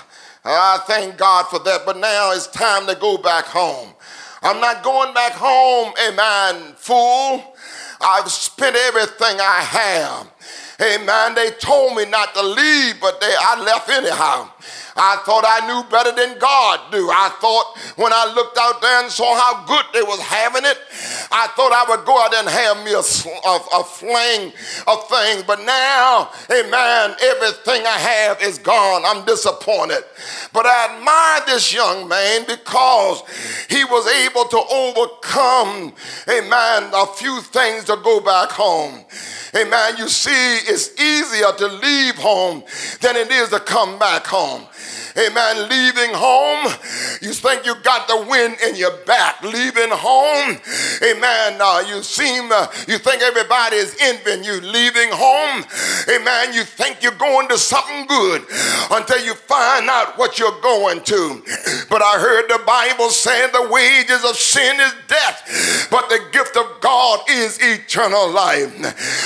I 0.44 0.78
thank 0.86 1.16
God 1.16 1.46
for 1.48 1.58
that. 1.60 1.82
But 1.84 1.98
now 1.98 2.32
it's 2.32 2.46
time 2.46 2.86
to 2.86 2.94
go 2.94 3.18
back 3.18 3.46
home. 3.46 3.94
I'm 4.42 4.60
not 4.60 4.82
going 4.82 5.12
back 5.12 5.32
home, 5.32 5.92
amen, 6.08 6.74
fool. 6.76 7.54
I've 8.00 8.30
spent 8.30 8.74
everything 8.74 9.38
I 9.38 9.60
have. 9.60 10.32
Amen. 10.80 11.34
They 11.34 11.50
told 11.50 11.94
me 11.94 12.06
not 12.06 12.32
to 12.34 12.42
leave, 12.42 13.00
but 13.00 13.20
they, 13.20 13.34
I 13.38 13.62
left 13.62 13.90
anyhow. 13.90 14.50
I 14.96 15.16
thought 15.24 15.44
I 15.46 15.66
knew 15.66 15.88
better 15.88 16.12
than 16.12 16.38
God 16.38 16.80
do. 16.90 17.08
I 17.10 17.30
thought 17.40 17.78
when 17.96 18.12
I 18.12 18.32
looked 18.34 18.58
out 18.58 18.80
there 18.80 19.02
and 19.02 19.10
saw 19.10 19.34
how 19.34 19.64
good 19.66 19.84
they 19.92 20.02
was 20.02 20.20
having 20.20 20.64
it, 20.64 20.78
I 21.32 21.46
thought 21.48 21.72
I 21.72 21.84
would 21.88 22.04
go 22.04 22.20
out 22.20 22.34
and 22.34 22.48
have 22.48 22.84
me 22.84 22.92
a, 22.92 22.98
a, 22.98 23.80
a 23.80 23.84
fling 23.84 24.52
of 24.86 25.08
things. 25.08 25.44
But 25.44 25.60
now, 25.64 26.30
amen, 26.50 27.16
everything 27.22 27.86
I 27.86 27.98
have 27.98 28.42
is 28.42 28.58
gone. 28.58 29.02
I'm 29.04 29.24
disappointed. 29.24 30.02
But 30.52 30.66
I 30.66 30.96
admire 30.96 31.46
this 31.46 31.72
young 31.72 32.08
man 32.08 32.44
because 32.46 33.22
he 33.68 33.84
was 33.84 34.06
able 34.08 34.44
to 34.44 34.60
overcome, 34.70 35.94
amen, 36.28 36.90
a 36.94 37.06
few 37.06 37.40
things 37.42 37.84
to 37.84 37.96
go 38.02 38.20
back 38.20 38.50
home. 38.50 39.04
Amen. 39.54 39.96
You 39.98 40.08
see, 40.08 40.30
it's 40.30 40.98
easier 41.00 41.52
to 41.58 41.66
leave 41.66 42.14
home 42.16 42.62
than 43.00 43.16
it 43.16 43.30
is 43.30 43.48
to 43.48 43.58
come 43.58 43.98
back 43.98 44.26
home. 44.26 44.62
Amen. 45.18 45.68
Leaving 45.68 46.14
home, 46.14 46.72
you 47.20 47.32
think 47.32 47.66
you 47.66 47.74
got 47.82 48.06
the 48.06 48.24
wind 48.28 48.56
in 48.68 48.76
your 48.76 48.96
back. 49.06 49.42
Leaving 49.42 49.90
home, 49.90 50.56
amen. 51.02 51.19
Man, 51.20 51.60
uh, 51.60 51.84
you 51.86 52.02
seem, 52.02 52.50
uh, 52.50 52.66
you 52.88 52.96
think 52.96 53.22
everybody 53.22 53.76
is 53.76 53.96
envying 54.00 54.42
you. 54.42 54.60
Leaving 54.60 55.10
home, 55.12 55.64
amen. 56.08 56.54
You 56.54 56.64
think 56.64 57.02
you're 57.02 57.12
going 57.12 57.48
to 57.48 57.58
something 57.58 58.06
good 58.06 58.42
until 58.90 59.22
you 59.24 59.34
find 59.34 59.88
out 59.88 60.16
what 60.16 60.38
you're 60.38 60.60
going 60.62 61.02
to. 61.02 61.42
But 61.90 62.02
I 62.02 62.18
heard 62.18 62.48
the 62.48 62.62
Bible 62.66 63.10
saying 63.10 63.52
the 63.52 63.68
wages 63.70 64.24
of 64.24 64.36
sin 64.36 64.80
is 64.80 64.94
death, 65.08 65.88
but 65.90 66.08
the 66.08 66.20
gift 66.32 66.56
of 66.56 66.80
God 66.80 67.20
is 67.28 67.58
eternal 67.60 68.30
life. 68.30 68.72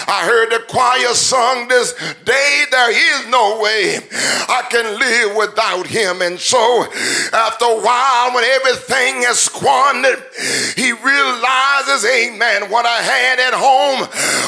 I 0.08 0.24
heard 0.26 0.50
the 0.50 0.64
choir 0.68 1.14
sung 1.14 1.68
this 1.68 1.94
day, 2.24 2.64
there 2.70 2.90
is 2.90 3.28
no 3.30 3.60
way 3.60 3.98
I 4.48 4.66
can 4.70 4.98
live 4.98 5.36
without 5.36 5.86
him. 5.86 6.22
And 6.22 6.38
so 6.38 6.86
after 7.32 7.66
a 7.66 7.80
while, 7.80 8.34
when 8.34 8.44
everything 8.44 9.22
is 9.22 9.38
squandered, 9.38 10.22
he 10.76 10.92
realizes, 11.84 12.04
amen, 12.10 12.70
what 12.70 12.86
I 12.86 13.00
had 13.02 13.38
at 13.38 13.54
home 13.54 14.00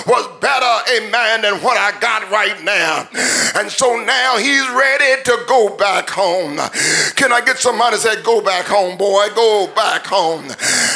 was 0.06 0.26
better, 0.40 0.74
amen, 0.96 1.12
than 1.42 1.62
what 1.62 1.76
I 1.76 1.98
got 2.00 2.30
right 2.30 2.62
now. 2.64 3.08
And 3.56 3.70
so 3.70 3.96
now 3.96 4.36
he's 4.38 4.68
ready 4.70 5.22
to 5.24 5.44
go 5.48 5.76
back 5.76 6.10
home. 6.10 6.58
Can 7.16 7.32
I 7.32 7.40
get 7.44 7.58
somebody 7.58 7.96
say, 7.96 8.22
go 8.22 8.40
back 8.40 8.66
home, 8.66 8.98
boy, 8.98 9.26
go 9.34 9.70
back 9.74 10.04
home. 10.04 10.44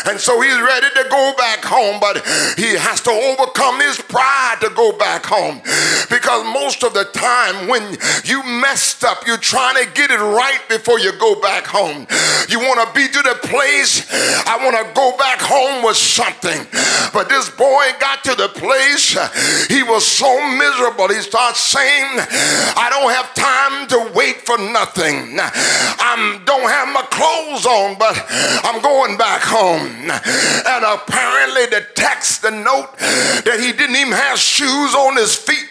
And 0.07 0.21
so 0.21 0.41
he's 0.41 0.61
ready 0.61 0.89
to 0.95 1.07
go 1.11 1.33
back 1.37 1.65
home, 1.65 2.01
but 2.01 2.17
he 2.57 2.77
has 2.77 3.01
to 3.03 3.11
overcome 3.11 3.81
his 3.81 4.01
pride 4.01 4.59
to 4.61 4.71
go 4.71 4.93
back 4.97 5.25
home. 5.25 5.61
Because 6.11 6.45
most 6.53 6.83
of 6.83 6.93
the 6.95 7.05
time 7.13 7.69
when 7.69 7.97
you 8.25 8.43
messed 8.61 9.05
up, 9.05 9.27
you're 9.27 9.39
trying 9.39 9.83
to 9.85 9.91
get 9.93 10.11
it 10.11 10.21
right 10.21 10.61
before 10.69 10.99
you 10.99 11.13
go 11.19 11.41
back 11.41 11.67
home. 11.67 12.07
You 12.49 12.59
want 12.61 12.81
to 12.87 12.95
be 12.95 13.09
to 13.09 13.23
the 13.23 13.39
place, 13.49 14.07
I 14.47 14.59
want 14.65 14.77
to 14.77 14.93
go 14.95 15.17
back 15.17 15.41
home 15.41 15.85
with 15.85 15.97
something. 15.97 16.67
But 17.13 17.29
this 17.29 17.49
boy 17.51 17.85
got 18.01 18.25
to 18.25 18.35
the 18.35 18.49
place, 18.49 19.17
he 19.69 19.83
was 19.83 20.07
so 20.07 20.30
miserable. 20.59 21.09
He 21.09 21.21
starts 21.23 21.61
saying, 21.61 22.07
I 22.77 22.87
don't 22.91 23.11
have 23.11 23.35
time 23.35 23.89
to 23.89 24.13
wait 24.15 24.47
for 24.47 24.59
nothing. 24.59 25.39
I 25.41 26.41
don't 26.45 26.69
have 26.69 26.89
my 26.93 27.03
clothes 27.11 27.67
on, 27.67 27.99
but 27.99 28.15
I'm 28.65 28.83
going 28.83 29.17
back 29.17 29.43
home. 29.43 30.11
And 30.11 30.83
apparently 30.85 31.67
the 31.67 31.87
text, 31.95 32.43
the 32.43 32.51
note 32.51 32.97
that 32.99 33.59
he 33.61 33.73
didn't 33.73 33.97
even 33.97 34.13
have 34.13 34.39
shoes 34.39 34.95
on 34.95 35.17
his 35.17 35.35
feet, 35.35 35.71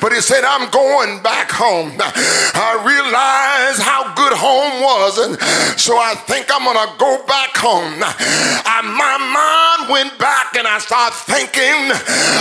but 0.00 0.12
he 0.12 0.20
said, 0.20 0.44
I'm 0.44 0.70
going 0.70 1.22
back 1.22 1.50
home. 1.50 1.96
I 2.00 2.78
realized 2.82 3.82
how 3.82 4.14
good 4.14 4.34
home 4.36 4.82
was, 4.82 5.18
and 5.18 5.34
so 5.78 5.96
I 5.96 6.14
think 6.26 6.50
I'm 6.52 6.64
gonna 6.64 6.92
go 6.98 7.24
back 7.26 7.56
home. 7.56 8.02
I, 8.02 8.82
my 8.82 9.16
mind 9.18 9.90
went 9.90 10.18
back 10.18 10.56
and 10.56 10.66
I 10.66 10.78
started 10.78 11.16
thinking 11.16 11.90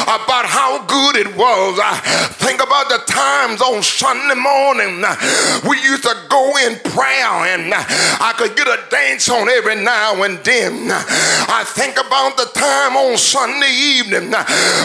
about 0.06 0.46
how 0.46 0.86
good 0.86 1.16
it 1.16 1.36
was. 1.40 1.80
I 1.80 1.96
think 2.36 2.60
about 2.60 2.92
the 2.92 3.00
times 3.08 3.64
on 3.64 3.80
Sunday 3.80 4.36
morning 4.36 5.00
we 5.64 5.80
used 5.80 6.04
to 6.04 6.12
go 6.28 6.52
in 6.68 6.76
prayer 6.92 7.56
and 7.56 7.72
I 7.72 8.36
could 8.36 8.60
get 8.60 8.68
a 8.68 8.84
dance 8.92 9.32
on 9.32 9.48
every 9.48 9.80
now 9.80 10.20
and 10.28 10.36
then. 10.44 10.92
I 10.92 11.64
think 11.64 11.96
about 11.96 12.36
the 12.36 12.52
time 12.52 13.00
on 13.00 13.16
Sunday 13.16 13.72
evening 13.72 14.36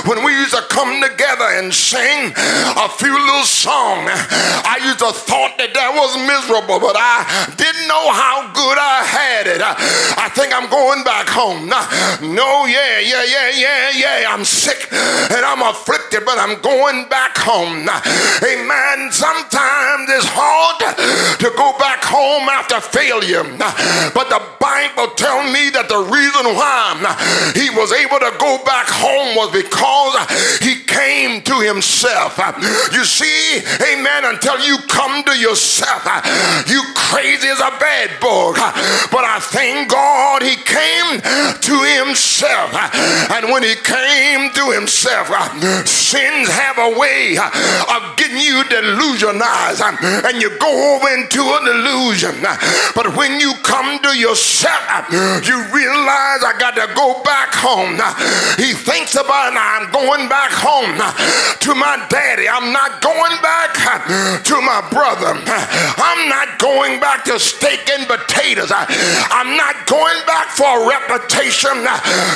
when 0.06 0.22
we 0.22 0.30
used 0.38 0.54
to 0.54 0.62
come 0.70 1.02
together 1.02 1.58
and 1.58 1.74
sing 1.74 2.30
a 2.38 2.86
few 2.86 3.18
little 3.18 3.42
songs. 3.42 4.14
I 4.62 4.78
used 4.86 5.02
to 5.02 5.10
thought 5.10 5.58
that 5.58 5.74
that 5.74 5.90
was 5.90 6.14
miserable, 6.22 6.78
but 6.78 6.94
I 6.94 7.50
didn't 7.58 7.90
know 7.90 8.06
how 8.14 8.46
good 8.54 8.78
I 8.78 9.02
had 9.02 9.50
it. 9.50 9.58
I 9.58 10.30
think 10.30 10.54
I'm 10.54 10.70
going 10.70 11.02
back 11.02 11.26
home. 11.26 11.66
No, 11.66 12.66
yeah, 12.70 13.02
yeah, 13.02 13.26
yeah, 13.26 13.50
yeah, 13.50 13.90
yeah. 13.90 14.30
I'm 14.30 14.46
sick 14.46 14.86
and 14.94 15.42
I'm 15.42 15.62
afflicted, 15.66 16.22
but 16.24 16.33
I'm 16.38 16.60
going 16.60 17.08
back 17.08 17.36
home. 17.38 17.88
Amen. 17.88 19.12
Sometimes 19.12 20.10
it's 20.10 20.28
hard 20.28 20.80
to 21.38 21.48
go 21.56 21.76
back 21.78 22.02
home 22.04 22.48
after 22.48 22.80
failure, 22.80 23.44
but 24.14 24.28
the 24.28 24.42
Bible 24.60 25.14
tells 25.14 25.52
me 25.52 25.70
that 25.70 25.88
the 25.88 26.00
reason 26.00 26.56
why 26.56 26.96
he 27.54 27.70
was 27.70 27.92
able 27.92 28.18
to 28.18 28.32
go 28.40 28.58
back 28.64 28.88
home 28.88 29.36
was 29.36 29.52
because 29.52 30.14
he 30.60 30.82
came 30.84 31.42
to 31.42 31.60
himself. 31.60 32.38
You 32.92 33.04
see, 33.04 33.60
amen, 33.92 34.24
until 34.24 34.58
you 34.64 34.78
come 34.88 35.22
to 35.24 35.34
yourself, 35.36 36.04
you 36.66 36.82
crazy 36.94 37.48
as 37.48 37.60
a 37.60 37.72
bad 37.78 38.20
bug. 38.20 38.56
But 39.12 39.24
I 39.24 39.38
thank 39.40 39.90
God 39.90 40.42
he 40.42 40.56
came 40.56 41.20
to 41.20 41.76
himself. 42.00 42.72
And 43.30 43.50
when 43.52 43.62
he 43.62 43.74
came 43.76 44.50
to 44.52 44.64
himself, 44.72 45.30
sins 46.24 46.48
have 46.48 46.78
a 46.78 46.98
way 46.98 47.36
of 47.36 48.16
getting 48.16 48.38
you 48.40 48.64
delusionized 48.64 49.84
and 50.24 50.40
you 50.40 50.48
go 50.58 50.72
over 50.96 51.08
into 51.12 51.42
a 51.42 51.58
delusion. 51.64 52.34
But 52.94 53.16
when 53.16 53.40
you 53.40 53.52
come 53.62 54.00
to 54.00 54.16
yourself, 54.16 55.12
you 55.44 55.56
realize 55.72 56.40
I 56.40 56.54
got 56.58 56.74
to 56.80 56.88
go 56.94 57.20
back 57.22 57.52
home. 57.52 58.00
He 58.56 58.72
thinks 58.72 59.14
about 59.14 59.52
I'm 59.54 59.90
going 59.92 60.28
back 60.28 60.50
home 60.52 60.96
to 60.96 61.74
my 61.74 62.00
daddy. 62.08 62.48
I'm 62.48 62.72
not 62.72 63.02
going 63.02 63.36
back 63.42 63.74
to 64.44 64.56
my 64.60 64.80
brother. 64.90 65.36
I'm 65.36 66.28
not 66.28 66.58
going 66.58 67.00
back 67.00 67.24
to 67.24 67.38
steak 67.38 67.88
and 67.90 68.06
potatoes. 68.08 68.72
I'm 68.72 69.56
not 69.56 69.86
going 69.86 70.20
back 70.26 70.48
for 70.56 70.64
a 70.64 70.88
reputation. 70.88 71.84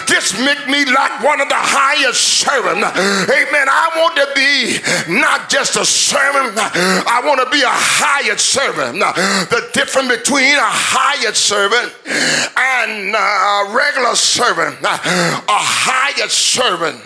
This 0.06 0.36
make 0.44 0.68
me 0.68 0.84
like 0.84 1.22
one 1.24 1.40
of 1.40 1.48
the 1.48 1.58
highest 1.58 2.44
servants. 2.44 2.84
Amen. 3.28 3.66
Want 3.96 4.16
to 4.16 4.26
be 4.34 4.78
not 5.20 5.48
just 5.48 5.76
a 5.76 5.84
servant. 5.84 6.56
I 6.58 7.22
want 7.24 7.40
to 7.42 7.50
be 7.50 7.62
a 7.62 7.70
hired 7.70 8.40
servant. 8.40 8.98
The 8.98 9.68
difference 9.72 10.08
between 10.08 10.56
a 10.56 10.70
hired 10.70 11.36
servant 11.36 11.92
and 12.06 13.14
a 13.14 13.74
regular 13.74 14.14
servant, 14.14 14.76
a 14.82 15.60
hired 15.60 16.30
servant 16.30 17.04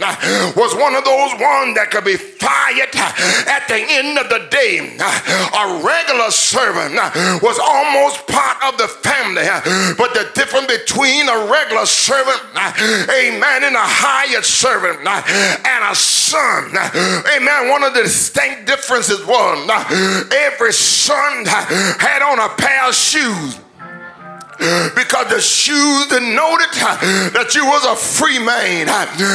was 0.56 0.74
one 0.74 0.94
of 0.94 1.04
those 1.04 1.32
ones 1.40 1.74
that 1.76 1.88
could 1.90 2.04
be 2.04 2.16
fired 2.16 2.94
at 3.48 3.68
the 3.68 3.78
end 3.78 4.18
of 4.18 4.28
the 4.28 4.48
day. 4.50 4.78
A 4.98 5.64
regular 5.82 6.30
servant 6.30 6.94
was 7.42 7.58
almost 7.58 8.26
part 8.26 8.58
of 8.64 8.78
the 8.78 8.88
family, 8.88 9.44
but 9.96 10.14
the 10.14 10.30
difference 10.34 10.66
between 10.66 11.28
a 11.28 11.50
regular 11.50 11.86
servant, 11.86 12.40
amen, 12.56 13.64
and 13.64 13.76
a 13.76 13.86
hired 13.86 14.44
servant 14.44 15.00
and 15.02 15.82
a 15.90 15.94
son, 15.94 16.61
amen, 16.70 17.68
one 17.68 17.82
of 17.82 17.94
the 17.94 18.02
distinct 18.02 18.66
differences 18.66 19.24
was 19.26 19.68
uh, 19.70 20.24
every 20.34 20.72
son 20.72 21.44
had 21.46 22.22
on 22.22 22.38
a 22.38 22.48
pair 22.56 22.88
of 22.88 22.94
shoes 22.94 23.58
because 24.94 25.28
the 25.28 25.40
shoes 25.40 26.06
denoted 26.08 26.72
that 27.34 27.54
you 27.54 27.64
was 27.66 27.84
a 27.86 27.96
free 27.96 28.38
man. 28.38 28.86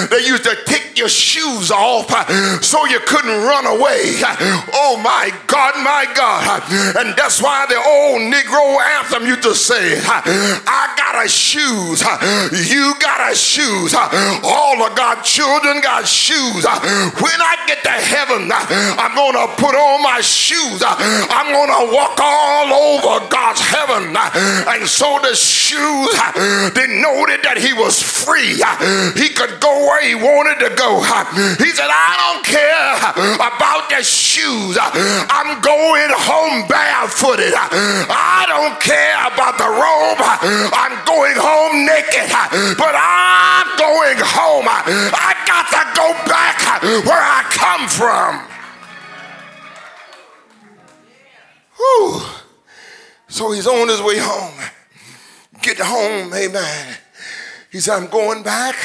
They 0.10 0.26
used 0.26 0.44
to 0.44 0.56
take 0.66 0.98
your 0.98 1.10
shoes 1.10 1.70
off 1.70 2.10
so 2.64 2.86
you 2.86 3.00
couldn't 3.06 3.44
run 3.46 3.66
away. 3.68 4.18
Oh 4.74 5.00
my 5.04 5.30
God, 5.48 5.76
my 5.84 6.06
God. 6.16 6.64
And 6.98 7.16
that's 7.16 7.42
why 7.42 7.66
the 7.70 7.78
old 7.78 8.22
Negro 8.34 8.80
anthem 9.00 9.26
used 9.28 9.44
to 9.44 9.54
say, 9.56 10.00
I 10.02 10.94
got 10.98 11.24
a 11.24 11.30
shoes, 11.30 12.02
you 12.70 12.94
got 13.00 13.32
a 13.32 13.36
shoes. 13.36 13.94
All 13.94 14.82
of 14.82 14.96
God's 14.96 15.28
children 15.30 15.82
got 15.82 16.08
shoes. 16.08 16.66
When 16.66 17.40
I 17.42 17.56
get 17.68 17.84
to 17.84 17.90
heaven, 17.90 18.50
I'm 18.52 19.16
to 19.18 19.48
put 19.62 19.76
on 19.76 20.02
my 20.02 20.22
shoes. 20.22 20.82
I'm 20.84 21.52
to 21.54 21.94
walk 21.94 22.18
all 22.22 22.74
over 22.74 23.28
God's 23.30 23.62
heaven. 23.62 24.16
And 24.16 24.88
so 24.88 25.17
the 25.22 25.36
shoes 25.36 26.14
denoted 26.74 27.44
that 27.44 27.58
he 27.60 27.74
was 27.74 28.02
free. 28.02 28.60
He 29.16 29.34
could 29.34 29.60
go 29.60 29.72
where 29.86 30.02
he 30.04 30.16
wanted 30.16 30.64
to 30.64 30.72
go. 30.76 31.02
He 31.60 31.70
said, 31.72 31.90
I 31.90 32.14
don't 32.18 32.44
care 32.46 32.94
about 33.36 33.90
the 33.90 34.02
shoes. 34.04 34.78
I'm 34.80 35.60
going 35.62 36.12
home 36.16 36.68
barefooted. 36.68 37.54
I 37.56 38.46
don't 38.48 38.78
care 38.80 39.18
about 39.28 39.58
the 39.60 39.70
robe. 39.70 40.20
I'm 40.74 40.96
going 41.06 41.38
home 41.38 41.86
naked. 41.86 42.30
But 42.78 42.96
I'm 42.96 43.68
going 43.78 44.20
home. 44.22 44.66
I 44.68 45.34
got 45.46 45.68
to 45.72 45.84
go 45.96 46.08
back 46.30 46.82
where 47.06 47.22
I 47.22 47.44
come 47.52 47.88
from. 47.88 48.48
Whew. 51.78 52.22
So 53.28 53.52
he's 53.52 53.68
on 53.68 53.88
his 53.88 54.02
way 54.02 54.18
home 54.18 54.58
get 55.62 55.78
home, 55.80 56.34
amen. 56.34 56.98
He 57.72 57.80
said, 57.80 57.96
I'm 57.96 58.10
going 58.10 58.44
back 58.44 58.76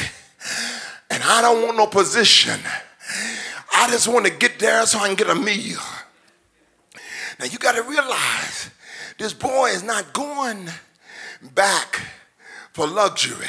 and 1.09 1.23
I 1.23 1.41
don't 1.41 1.63
want 1.63 1.77
no 1.77 1.87
position. 1.87 2.59
I 3.73 3.89
just 3.89 4.07
want 4.07 4.25
to 4.25 4.31
get 4.31 4.59
there 4.59 4.85
so 4.85 4.99
I 4.99 5.07
can 5.07 5.15
get 5.15 5.29
a 5.29 5.35
meal. 5.35 5.79
Now 7.39 7.45
you 7.45 7.57
got 7.57 7.75
to 7.75 7.83
realize 7.83 8.69
this 9.17 9.33
boy 9.33 9.67
is 9.67 9.83
not 9.83 10.13
going 10.13 10.69
back 11.53 12.01
for 12.73 12.87
luxury. 12.87 13.47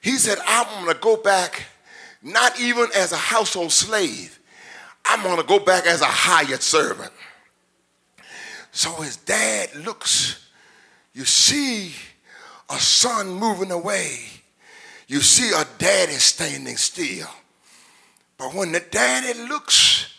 He 0.00 0.12
said, 0.12 0.38
I'm 0.46 0.84
going 0.84 0.94
to 0.94 1.00
go 1.00 1.16
back 1.16 1.66
not 2.22 2.60
even 2.60 2.88
as 2.96 3.12
a 3.12 3.16
household 3.16 3.72
slave, 3.72 4.38
I'm 5.04 5.22
going 5.22 5.36
to 5.36 5.46
go 5.46 5.58
back 5.58 5.86
as 5.86 6.00
a 6.00 6.06
hired 6.06 6.62
servant. 6.62 7.12
So 8.72 8.92
his 8.96 9.16
dad 9.16 9.74
looks 9.76 10.48
you 11.18 11.24
see 11.24 11.92
a 12.70 12.78
son 12.78 13.30
moving 13.30 13.70
away. 13.70 14.18
You 15.06 15.20
see 15.20 15.50
a 15.54 15.64
daddy 15.78 16.12
standing 16.12 16.76
still. 16.76 17.28
But 18.36 18.54
when 18.54 18.72
the 18.72 18.80
daddy 18.80 19.38
looks 19.48 20.12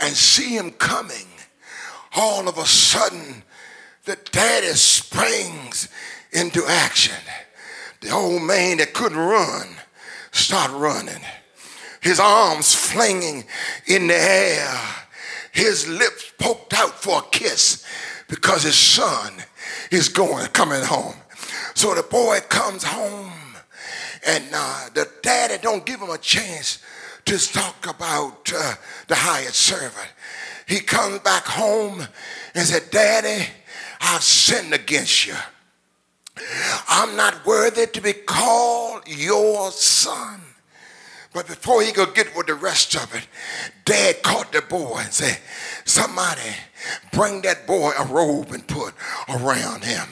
and 0.00 0.14
see 0.14 0.56
him 0.56 0.70
coming, 0.72 1.26
all 2.16 2.48
of 2.48 2.58
a 2.58 2.66
sudden 2.66 3.42
the 4.04 4.16
daddy 4.30 4.68
springs 4.68 5.88
into 6.32 6.64
action. 6.66 7.22
The 8.00 8.10
old 8.10 8.42
man 8.42 8.78
that 8.78 8.94
couldn't 8.94 9.18
run 9.18 9.68
start 10.32 10.70
running. 10.72 11.22
His 12.00 12.18
arms 12.18 12.74
flinging 12.74 13.44
in 13.86 14.06
the 14.06 14.14
air. 14.14 14.80
His 15.52 15.86
lips 15.86 16.32
poked 16.38 16.72
out 16.72 17.02
for 17.02 17.18
a 17.18 17.30
kiss 17.30 17.84
because 18.28 18.62
his 18.62 18.76
son 18.76 19.34
is 19.90 20.08
going 20.08 20.46
coming 20.48 20.82
home. 20.82 21.14
So 21.74 21.94
the 21.94 22.02
boy 22.02 22.40
comes 22.48 22.84
home 22.84 23.32
and 24.26 24.44
uh, 24.52 24.88
the 24.94 25.08
daddy 25.22 25.56
don't 25.62 25.86
give 25.86 26.00
him 26.00 26.10
a 26.10 26.18
chance 26.18 26.82
to 27.24 27.38
talk 27.52 27.86
about 27.86 28.52
uh, 28.54 28.74
the 29.08 29.14
hired 29.14 29.54
servant. 29.54 30.08
He 30.66 30.80
comes 30.80 31.20
back 31.20 31.44
home 31.44 32.06
and 32.54 32.66
said, 32.66 32.90
Daddy, 32.90 33.46
I've 34.00 34.22
sinned 34.22 34.72
against 34.72 35.26
you. 35.26 35.34
I'm 36.88 37.16
not 37.16 37.44
worthy 37.44 37.86
to 37.86 38.00
be 38.00 38.12
called 38.12 39.02
your 39.06 39.70
son. 39.72 40.40
But 41.32 41.46
before 41.46 41.82
he 41.82 41.92
could 41.92 42.14
get 42.14 42.34
with 42.36 42.46
the 42.46 42.54
rest 42.54 42.96
of 42.96 43.14
it, 43.14 43.26
dad 43.84 44.22
caught 44.22 44.52
the 44.52 44.62
boy 44.62 44.98
and 44.98 45.12
said, 45.12 45.38
Somebody 45.84 46.54
bring 47.12 47.42
that 47.42 47.66
boy 47.66 47.92
a 47.98 48.04
robe 48.04 48.50
and 48.52 48.66
put 48.66 48.94
around 49.28 49.84
him. 49.84 50.08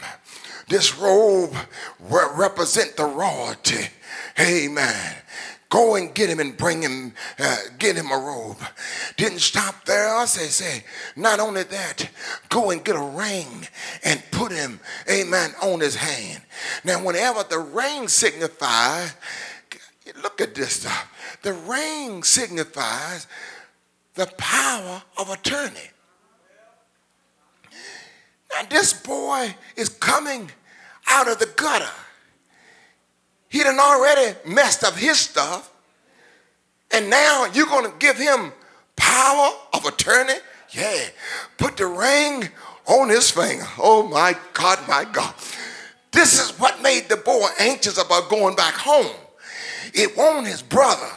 This 0.69 0.99
robe 0.99 1.55
re- 2.01 2.29
represent 2.35 2.97
the 2.97 3.05
royalty. 3.05 3.89
Amen. 4.39 5.15
Go 5.71 5.97
and 5.97 6.15
get 6.15 6.31
him 6.31 6.41
and 6.41 6.57
bring 6.57 6.81
him, 6.83 7.13
uh, 7.39 7.57
get 7.79 7.97
him 7.97 8.11
a 8.11 8.17
robe. 8.17 8.57
Didn't 9.17 9.41
stop 9.41 9.85
there. 9.85 10.09
I 10.15 10.25
say, 10.25 10.47
say, 10.47 10.85
not 11.15 11.41
only 11.41 11.63
that, 11.65 12.09
go 12.49 12.71
and 12.71 12.83
get 12.83 12.97
a 12.97 13.03
ring 13.03 13.69
and 14.03 14.23
put 14.31 14.51
him, 14.51 14.81
amen, 15.11 15.55
on 15.63 15.81
his 15.81 15.97
hand. 15.97 16.43
Now, 16.85 17.05
whenever 17.05 17.43
the 17.43 17.59
ring 17.59 18.09
signifies, 18.09 19.15
look 20.23 20.41
at 20.41 20.55
this 20.55 20.81
stuff. 20.81 21.39
The 21.43 21.53
ring 21.53 22.23
signifies 22.23 23.27
the 24.15 24.27
power 24.39 25.03
of 25.19 25.29
attorney. 25.29 25.91
Now, 28.55 28.63
this 28.71 28.95
boy 28.95 29.55
is 29.77 29.91
coming 29.91 30.51
out 31.11 31.29
of 31.29 31.39
the 31.39 31.47
gutter. 31.57 31.91
He 33.49 33.63
done 33.63 33.79
already 33.79 34.37
messed 34.47 34.85
up 34.85 34.95
his 34.95 35.19
stuff. 35.19 35.73
And 36.91 37.11
now 37.11 37.47
you're 37.53 37.67
going 37.67 37.91
to 37.91 37.97
give 37.99 38.17
him 38.17 38.53
power 38.97 39.51
of 39.73 39.85
attorney? 39.85 40.35
Yeah. 40.71 41.05
Put 41.57 41.77
the 41.77 41.87
ring 41.87 42.49
on 42.87 43.09
his 43.09 43.31
finger. 43.31 43.67
Oh 43.79 44.07
my 44.09 44.37
God, 44.55 44.79
my 44.89 45.05
God. 45.05 45.35
This 46.11 46.41
is 46.41 46.59
what 46.59 46.83
made 46.83 47.09
the 47.09 47.17
boy 47.17 47.47
anxious 47.59 48.03
about 48.03 48.31
going 48.31 48.57
back 48.57 48.75
home. 48.75 49.15
It 49.95 50.17
won't 50.17 50.47
his 50.47 50.63
brother. 50.63 51.11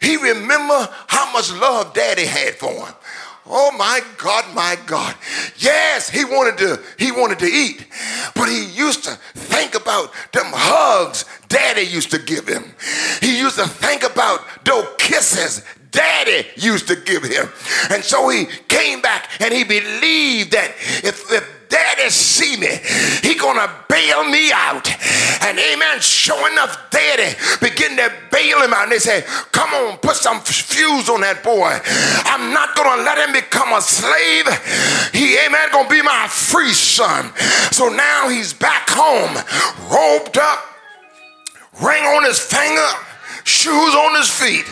He 0.00 0.16
remember 0.16 0.88
how 1.06 1.32
much 1.32 1.52
love 1.52 1.94
daddy 1.94 2.26
had 2.26 2.54
for 2.54 2.72
him. 2.72 2.94
Oh 3.52 3.72
my 3.76 4.00
God, 4.16 4.54
my 4.54 4.78
God. 4.86 5.16
Yes, 5.58 6.08
he 6.08 6.24
wanted 6.24 6.56
to 6.58 6.80
he 6.98 7.10
wanted 7.10 7.40
to 7.40 7.46
eat, 7.46 7.84
but 8.36 8.48
he 8.48 8.64
used 8.64 9.04
to 9.04 9.10
think 9.34 9.74
about 9.74 10.12
them 10.32 10.46
hugs 10.46 11.24
daddy 11.48 11.82
used 11.82 12.12
to 12.12 12.18
give 12.18 12.48
him. 12.48 12.72
He 13.20 13.38
used 13.38 13.56
to 13.56 13.66
think 13.66 14.04
about 14.04 14.40
those 14.64 14.86
kisses 14.98 15.64
daddy 15.90 16.46
used 16.56 16.88
to 16.88 16.96
give 16.96 17.22
him. 17.22 17.48
And 17.90 18.02
so 18.04 18.28
he 18.28 18.46
came 18.68 19.00
back 19.00 19.30
and 19.40 19.52
he 19.52 19.64
believed 19.64 20.52
that 20.52 20.74
if, 21.02 21.30
if 21.32 21.60
daddy 21.68 22.10
see 22.10 22.56
me, 22.56 22.68
he 23.22 23.38
gonna 23.38 23.70
bail 23.88 24.28
me 24.28 24.52
out. 24.52 24.88
And 25.42 25.58
amen, 25.58 26.00
sure 26.00 26.50
enough, 26.52 26.90
daddy 26.90 27.36
begin 27.60 27.96
to 27.96 28.12
bail 28.30 28.60
him 28.60 28.74
out. 28.74 28.84
And 28.84 28.92
they 28.92 28.98
say, 28.98 29.22
come 29.52 29.72
on, 29.74 29.98
put 29.98 30.16
some 30.16 30.40
fuse 30.40 31.08
on 31.08 31.22
that 31.22 31.42
boy. 31.42 31.78
I'm 32.26 32.52
not 32.52 32.76
gonna 32.76 33.02
let 33.02 33.18
him 33.18 33.32
become 33.32 33.72
a 33.72 33.80
slave. 33.80 34.46
He, 35.14 35.38
amen, 35.46 35.68
gonna 35.72 35.88
be 35.88 36.02
my 36.02 36.26
free 36.28 36.72
son. 36.72 37.32
So 37.72 37.88
now 37.88 38.28
he's 38.28 38.52
back 38.52 38.88
home, 38.90 39.32
robed 39.88 40.38
up, 40.38 40.64
ring 41.80 42.04
on 42.04 42.24
his 42.24 42.38
finger, 42.38 42.90
shoes 43.44 43.94
on 43.94 44.16
his 44.16 44.28
feet. 44.28 44.66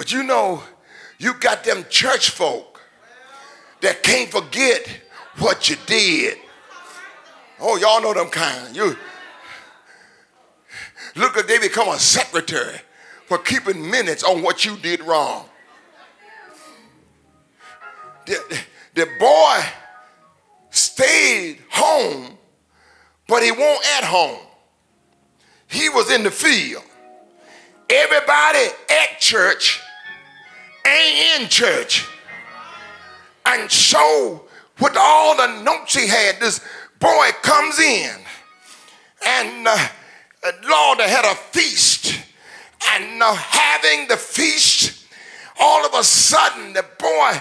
But 0.00 0.12
you 0.12 0.22
know, 0.22 0.62
you 1.18 1.34
got 1.34 1.62
them 1.62 1.84
church 1.90 2.30
folk 2.30 2.80
that 3.82 4.02
can't 4.02 4.30
forget 4.30 4.88
what 5.36 5.68
you 5.68 5.76
did. 5.84 6.38
Oh, 7.60 7.76
y'all 7.76 8.00
know 8.00 8.14
them 8.14 8.30
kind. 8.30 8.74
You 8.74 8.96
look 11.16 11.36
at 11.36 11.46
they 11.46 11.58
become 11.58 11.90
a 11.90 11.98
secretary 11.98 12.78
for 13.26 13.36
keeping 13.36 13.90
minutes 13.90 14.24
on 14.24 14.40
what 14.42 14.64
you 14.64 14.78
did 14.78 15.02
wrong. 15.02 15.44
The, 18.24 18.58
the 18.94 19.06
boy 19.18 19.60
stayed 20.70 21.58
home, 21.70 22.38
but 23.28 23.42
he 23.42 23.52
won't 23.52 23.84
at 23.98 24.04
home. 24.04 24.46
He 25.68 25.90
was 25.90 26.10
in 26.10 26.22
the 26.22 26.30
field. 26.30 26.84
Everybody 27.90 28.66
at 28.88 29.20
church 29.20 29.82
ain't 30.86 31.42
in 31.42 31.48
church. 31.48 32.06
And 33.46 33.70
so, 33.70 34.46
with 34.80 34.96
all 34.96 35.36
the 35.36 35.62
notes 35.62 35.94
he 35.94 36.06
had, 36.06 36.40
this 36.40 36.60
boy 36.98 37.30
comes 37.42 37.78
in. 37.78 38.16
And 39.26 39.66
uh, 39.66 39.88
Lord 40.68 41.00
had 41.00 41.24
a 41.24 41.34
feast. 41.34 42.18
And 42.92 43.22
uh, 43.22 43.34
having 43.34 44.08
the 44.08 44.16
feast, 44.16 45.06
all 45.60 45.84
of 45.84 45.94
a 45.94 46.04
sudden, 46.04 46.72
the 46.72 46.84
boy, 46.98 47.32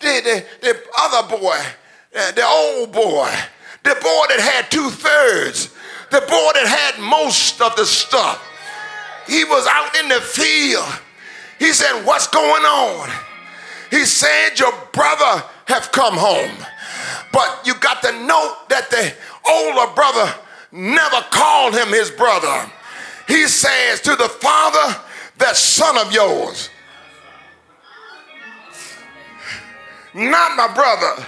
the, 0.00 0.20
the, 0.22 0.44
the 0.60 0.82
other 0.98 1.36
boy, 1.36 1.58
uh, 2.16 2.32
the 2.32 2.44
old 2.44 2.92
boy, 2.92 3.30
the 3.82 3.94
boy 3.94 4.24
that 4.28 4.40
had 4.40 4.70
two 4.70 4.88
thirds, 4.90 5.68
the 6.10 6.20
boy 6.20 6.50
that 6.54 6.66
had 6.66 7.02
most 7.02 7.60
of 7.60 7.74
the 7.76 7.84
stuff. 7.84 8.42
He 9.26 9.44
was 9.44 9.66
out 9.66 9.96
in 9.96 10.08
the 10.08 10.20
field. 10.20 11.00
He 11.58 11.72
said, 11.72 12.04
What's 12.04 12.26
going 12.26 12.64
on? 12.64 13.10
He 13.90 14.04
said, 14.04 14.58
Your 14.58 14.72
brother 14.92 15.44
have 15.66 15.92
come 15.92 16.14
home. 16.16 16.56
But 17.32 17.62
you 17.64 17.74
got 17.74 18.02
to 18.02 18.12
note 18.12 18.68
that 18.68 18.90
the 18.90 19.12
older 19.50 19.92
brother 19.94 20.32
never 20.72 21.20
called 21.30 21.74
him 21.74 21.88
his 21.88 22.10
brother. 22.10 22.70
He 23.26 23.46
says 23.46 24.00
to 24.02 24.16
the 24.16 24.28
father, 24.28 25.00
That 25.38 25.56
son 25.56 25.98
of 25.98 26.12
yours. 26.12 26.70
Not 30.14 30.56
my 30.56 30.72
brother 30.74 31.26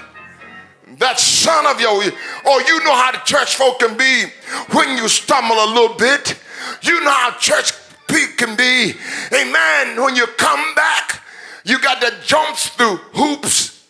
that 0.98 1.18
son 1.18 1.66
of 1.66 1.80
yours. 1.80 2.12
Or 2.44 2.60
you 2.62 2.84
know 2.84 2.94
how 2.94 3.12
the 3.12 3.18
church 3.24 3.56
folk 3.56 3.78
can 3.80 3.96
be 3.96 4.24
when 4.72 4.96
you 4.96 5.08
stumble 5.08 5.56
a 5.56 5.66
little 5.66 5.96
bit. 5.96 6.38
You 6.82 7.02
know 7.02 7.10
how 7.10 7.32
church 7.38 7.72
people 8.16 8.46
can 8.46 8.56
be. 8.56 8.94
Amen. 9.32 10.02
When 10.02 10.16
you 10.16 10.26
come 10.38 10.74
back, 10.74 11.22
you 11.64 11.78
got 11.80 12.00
to 12.00 12.12
jump 12.24 12.56
through 12.56 12.96
hoops. 13.12 13.84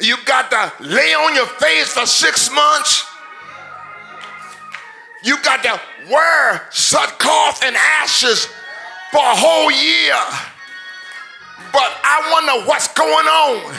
You 0.00 0.16
got 0.24 0.50
to 0.50 0.72
lay 0.84 1.14
on 1.14 1.34
your 1.34 1.46
face 1.46 1.92
for 1.92 2.06
six 2.06 2.50
months. 2.52 3.06
You 5.24 5.40
got 5.42 5.62
to 5.62 5.80
wear 6.10 6.66
sackcloth 6.70 7.62
and 7.64 7.76
ashes 7.76 8.46
for 9.10 9.18
a 9.18 9.36
whole 9.36 9.70
year. 9.70 10.16
But 11.72 11.96
I 12.04 12.30
wonder 12.32 12.68
what's 12.68 12.88
going 12.88 13.26
on 13.26 13.74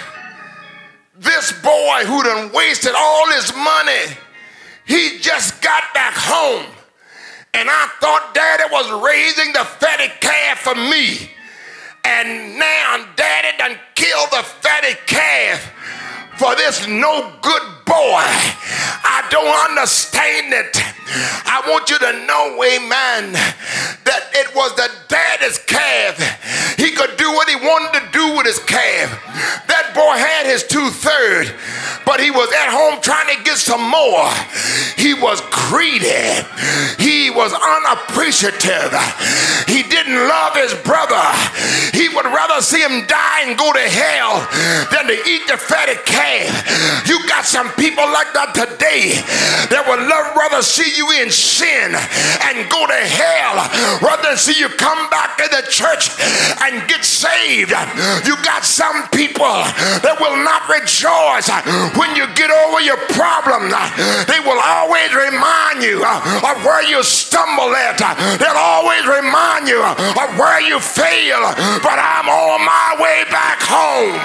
this 1.23 1.51
boy 1.61 2.03
who 2.05 2.23
done 2.23 2.51
wasted 2.53 2.93
all 2.95 3.31
his 3.31 3.53
money, 3.55 4.17
he 4.85 5.19
just 5.19 5.61
got 5.61 5.83
back 5.93 6.13
home. 6.15 6.65
And 7.53 7.69
I 7.69 7.87
thought 8.01 8.33
daddy 8.33 8.63
was 8.71 8.89
raising 9.03 9.53
the 9.53 9.63
fatty 9.63 10.09
calf 10.19 10.59
for 10.59 10.75
me. 10.75 11.29
And 12.03 12.59
now 12.59 13.05
daddy 13.15 13.57
done 13.57 13.79
killed 13.95 14.29
the 14.31 14.43
fatty 14.43 14.95
calf 15.05 15.71
for 16.37 16.55
this 16.55 16.87
no 16.87 17.31
good 17.41 17.63
boy. 17.85 18.25
I 19.05 19.25
don't 19.29 19.69
understand 19.69 20.53
it. 20.53 20.75
I 21.45 21.61
want 21.69 21.89
you 21.89 21.99
to 21.99 22.11
know, 22.25 22.57
amen, 22.63 23.33
that 24.03 24.23
it 24.33 24.55
was 24.55 24.73
the 24.75 24.89
daddy's 25.07 25.59
calf. 25.59 26.17
He 26.77 26.91
could 26.91 27.17
do 27.17 27.31
what 27.31 27.47
he 27.47 27.55
wanted 27.55 27.99
to 27.99 28.11
do 28.11 28.35
with 28.35 28.47
his 28.47 28.59
calf. 28.59 29.13
Had 30.11 30.45
his 30.45 30.63
two 30.63 30.89
third, 30.89 31.53
but 32.05 32.19
he 32.19 32.29
was 32.29 32.49
at 32.51 32.69
home 32.69 33.01
trying 33.01 33.35
to 33.35 33.43
get 33.43 33.57
some 33.57 33.81
more. 33.81 34.29
He 34.97 35.13
was 35.13 35.41
greedy. 35.51 36.43
He 36.99 37.29
was 37.29 37.51
unappreciative. 37.51 38.93
He 39.67 39.83
didn't 39.83 40.15
love 40.27 40.55
his 40.55 40.73
brother. 40.85 41.23
He 41.93 42.09
would 42.09 42.25
rather 42.25 42.61
see 42.61 42.79
him 42.79 43.05
die 43.07 43.47
and 43.47 43.57
go 43.57 43.73
to 43.73 43.79
hell 43.79 44.47
than 44.91 45.07
to 45.07 45.17
eat 45.27 45.47
the 45.47 45.57
fatted 45.57 46.05
calf. 46.05 47.07
You 47.07 47.19
got 47.27 47.45
some 47.45 47.71
people 47.73 48.05
like 48.05 48.31
that 48.33 48.53
today 48.53 49.17
that 49.73 49.83
would 49.87 50.03
love 50.07 50.35
rather 50.37 50.61
see 50.61 50.93
you 50.95 51.09
in 51.19 51.31
sin 51.31 51.95
and 51.95 52.69
go 52.69 52.85
to 52.85 53.01
hell 53.01 53.65
rather 54.03 54.29
than 54.29 54.37
see 54.37 54.59
you 54.59 54.69
come 54.77 55.09
back 55.09 55.37
to 55.37 55.47
the 55.49 55.63
church 55.69 56.11
and 56.61 56.85
get 56.87 57.03
saved. 57.03 57.71
You 58.27 58.35
got 58.43 58.63
some 58.63 59.07
people 59.09 59.63
that 60.01 60.17
will 60.17 60.39
not 60.41 60.65
rejoice 60.71 61.51
when 61.93 62.15
you 62.17 62.25
get 62.33 62.49
over 62.49 62.81
your 62.81 62.97
problem. 63.13 63.69
They 64.25 64.41
will 64.41 64.57
always 64.57 65.13
remind 65.13 65.83
you 65.83 66.01
of 66.01 66.55
where 66.65 66.81
you 66.87 67.03
stumble 67.03 67.75
at. 67.75 68.01
They'll 68.41 68.57
always 68.57 69.05
remind 69.05 69.67
you 69.67 69.83
of 69.83 70.29
where 70.39 70.61
you 70.61 70.79
fail. 70.79 71.43
But 71.83 71.99
I'm 72.01 72.25
on 72.25 72.65
my 72.65 72.97
way 72.97 73.23
back 73.29 73.61
home. 73.61 74.17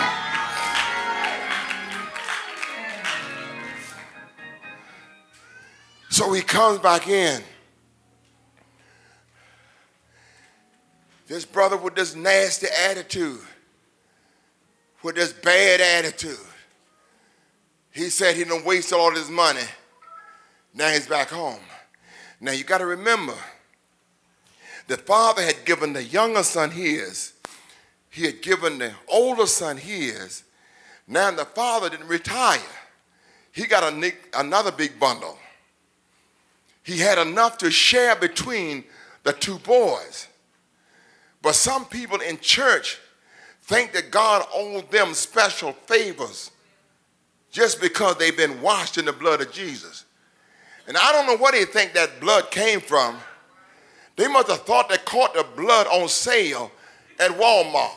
So 6.10 6.32
he 6.32 6.42
comes 6.42 6.78
back 6.80 7.06
in. 7.06 7.42
This 11.26 11.44
brother 11.44 11.76
with 11.76 11.94
this 11.94 12.14
nasty 12.14 12.66
attitude, 12.88 13.40
with 15.02 15.16
this 15.16 15.32
bad 15.32 15.80
attitude. 15.80 16.38
He 17.90 18.10
said 18.10 18.36
he 18.36 18.44
done 18.44 18.64
wasted 18.64 18.98
all 18.98 19.14
his 19.14 19.30
money. 19.30 19.62
Now 20.74 20.90
he's 20.90 21.06
back 21.06 21.28
home. 21.28 21.60
Now 22.40 22.52
you 22.52 22.64
got 22.64 22.78
to 22.78 22.86
remember, 22.86 23.34
the 24.86 24.96
father 24.96 25.42
had 25.42 25.64
given 25.64 25.92
the 25.92 26.04
younger 26.04 26.42
son 26.42 26.70
his. 26.70 27.32
He 28.10 28.24
had 28.24 28.40
given 28.40 28.78
the 28.78 28.92
older 29.08 29.46
son 29.46 29.76
his. 29.76 30.44
Now 31.06 31.30
the 31.30 31.44
father 31.44 31.90
didn't 31.90 32.08
retire. 32.08 32.60
He 33.52 33.66
got 33.66 33.92
a, 33.92 34.12
another 34.34 34.70
big 34.70 35.00
bundle. 35.00 35.38
He 36.82 36.98
had 36.98 37.18
enough 37.18 37.58
to 37.58 37.70
share 37.70 38.16
between 38.16 38.84
the 39.24 39.32
two 39.32 39.58
boys. 39.58 40.28
But 41.42 41.54
some 41.54 41.84
people 41.84 42.20
in 42.20 42.38
church 42.38 42.98
think 43.68 43.92
that 43.92 44.10
God 44.10 44.46
owed 44.54 44.90
them 44.90 45.12
special 45.12 45.72
favors 45.72 46.50
just 47.50 47.82
because 47.82 48.16
they've 48.16 48.36
been 48.36 48.62
washed 48.62 48.96
in 48.96 49.04
the 49.04 49.12
blood 49.12 49.42
of 49.42 49.52
Jesus. 49.52 50.06
And 50.86 50.96
I 50.96 51.12
don't 51.12 51.26
know 51.26 51.36
where 51.36 51.52
they 51.52 51.66
think 51.66 51.92
that 51.92 52.18
blood 52.18 52.50
came 52.50 52.80
from. 52.80 53.18
They 54.16 54.26
must 54.26 54.48
have 54.48 54.62
thought 54.62 54.88
they 54.88 54.96
caught 54.96 55.34
the 55.34 55.44
blood 55.54 55.86
on 55.88 56.08
sale 56.08 56.72
at 57.20 57.30
Walmart. 57.32 57.90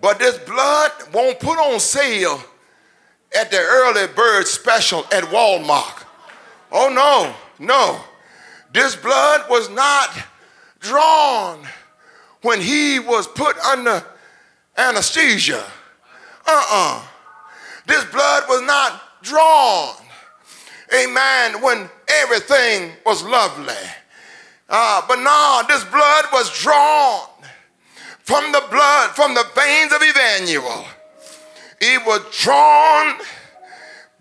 But 0.00 0.18
this 0.18 0.38
blood 0.38 0.92
won't 1.12 1.38
put 1.40 1.58
on 1.58 1.78
sale 1.78 2.42
at 3.38 3.50
the 3.50 3.58
early 3.58 4.06
bird 4.14 4.46
special 4.46 5.00
at 5.12 5.24
Walmart. 5.24 6.04
Oh 6.72 6.88
no, 6.88 7.34
no. 7.64 8.00
This 8.72 8.96
blood 8.96 9.42
was 9.50 9.68
not 9.68 10.08
drawn 10.80 11.66
when 12.42 12.60
he 12.60 12.98
was 12.98 13.26
put 13.26 13.58
under 13.58 14.04
anesthesia. 14.76 15.64
Uh-uh. 16.46 17.02
This 17.86 18.04
blood 18.06 18.44
was 18.48 18.62
not 18.62 19.02
drawn. 19.22 19.96
Amen. 20.94 21.62
When 21.62 21.88
everything 22.08 22.92
was 23.06 23.22
lovely. 23.22 23.74
Uh, 24.68 25.02
but 25.06 25.16
no, 25.16 25.62
this 25.68 25.84
blood 25.84 26.24
was 26.32 26.50
drawn 26.60 27.28
from 28.20 28.52
the 28.52 28.62
blood, 28.70 29.10
from 29.10 29.34
the 29.34 29.44
veins 29.54 29.92
of 29.92 30.00
Emmanuel. 30.02 30.86
It 31.80 32.06
was 32.06 32.22
drawn, 32.40 33.18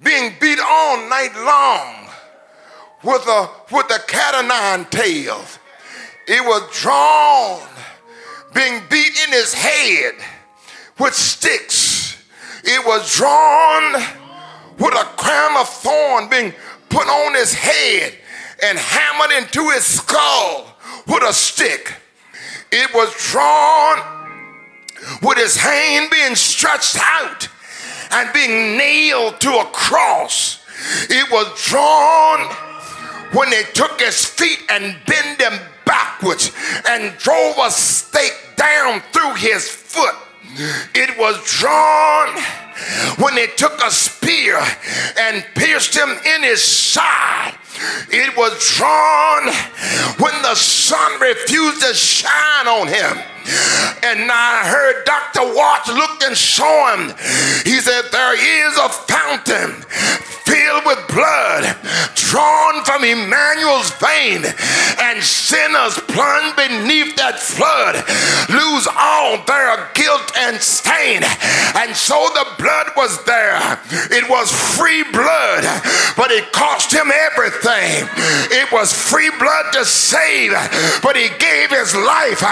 being 0.04 0.34
beat 0.42 0.60
all 0.60 0.98
night 1.10 1.34
long 1.36 2.10
with 3.04 3.26
a 3.28 3.50
with 3.72 3.86
a 3.92 4.00
cat 4.08 4.36
o' 4.36 4.42
nine 4.42 4.86
tails. 4.86 5.60
It 6.28 6.44
was 6.44 6.70
drawn, 6.82 7.62
being 8.54 8.82
beat 8.90 9.18
in 9.28 9.32
his 9.32 9.54
head 9.54 10.16
with 11.00 11.14
sticks. 11.14 12.18
It 12.64 12.86
was 12.86 13.16
drawn 13.16 13.94
with 14.78 14.94
a 14.94 15.06
crown 15.18 15.58
of 15.58 15.70
thorn 15.70 16.30
being 16.30 16.54
put 16.90 17.08
on 17.08 17.36
his 17.36 17.54
head 17.54 18.14
and 18.64 18.78
hammered 18.78 19.32
into 19.44 19.70
his 19.70 19.84
skull 19.84 20.76
with 21.08 21.24
a 21.24 21.34
stick. 21.34 21.94
It 22.72 22.94
was 22.94 23.14
drawn 23.32 24.00
with 25.22 25.38
his 25.38 25.58
hand 25.58 26.10
being 26.12 26.36
stretched 26.36 26.98
out 27.00 27.48
and 28.12 28.32
being 28.34 28.78
nailed 28.78 29.40
to 29.42 29.50
a 29.50 29.66
cross. 29.66 30.64
It 31.10 31.32
was 31.32 31.48
drawn 31.66 32.40
when 33.34 33.50
they 33.50 33.64
took 33.74 34.00
his 34.00 34.26
feet 34.26 34.60
and 34.70 34.96
bent 35.06 35.40
them 35.40 35.60
backwards 35.92 36.54
and 36.88 37.18
drove 37.18 37.58
a 37.58 37.70
stake 37.70 38.40
down 38.56 39.02
through 39.12 39.34
his 39.36 39.70
foot. 39.70 40.16
It 40.96 41.18
was 41.18 41.36
drawn 41.60 42.30
when 43.20 43.36
they 43.36 43.48
took 43.48 43.78
a 43.84 43.92
spear 43.92 44.58
and 45.20 45.46
pierced 45.56 45.94
him 45.94 46.10
in 46.10 46.44
his 46.44 46.64
side. 46.64 47.56
It 48.10 48.38
was 48.38 48.54
drawn 48.76 49.48
when 50.20 50.42
the 50.44 50.56
sun 50.56 51.20
refused 51.20 51.82
to 51.82 51.94
shine 51.94 52.68
on 52.68 52.88
him. 52.88 53.18
And 54.04 54.32
I 54.32 54.64
heard 54.64 55.04
Dr. 55.06 55.54
Watts 55.54 55.90
look 55.90 56.24
and 56.24 56.38
saw 56.38 56.96
him. 56.96 57.08
He 57.66 57.80
said, 57.82 58.04
There 58.12 58.36
is 58.36 58.78
a 58.78 58.90
fountain 58.90 59.84
filled 60.52 60.86
with 60.86 61.00
blood 61.08 61.64
drawn 62.32 62.84
from 62.86 63.04
Emmanuel's 63.04 63.92
vein, 64.00 64.44
and 65.04 65.20
sinners 65.24 66.00
plunged 66.08 66.56
beneath 66.56 67.16
that 67.20 67.36
flood 67.40 68.00
lose 68.48 68.88
all 68.88 69.44
their 69.44 69.92
guilt 69.94 70.32
and 70.48 70.56
stain. 70.64 71.24
And 71.76 71.92
so 71.92 72.16
the 72.32 72.48
blood 72.56 72.88
was 72.96 73.24
there. 73.28 73.60
It 74.16 74.30
was 74.30 74.48
free 74.52 75.04
blood, 75.12 75.68
but 76.16 76.32
it 76.32 76.52
cost 76.56 76.96
him 76.96 77.12
everything. 77.12 78.08
It 78.48 78.72
was 78.72 78.96
free 78.96 79.32
blood 79.36 79.72
to 79.74 79.84
save, 79.84 80.52
but 81.04 81.20
he 81.20 81.28
gave 81.36 81.72
his 81.72 81.92
life. 81.96 82.44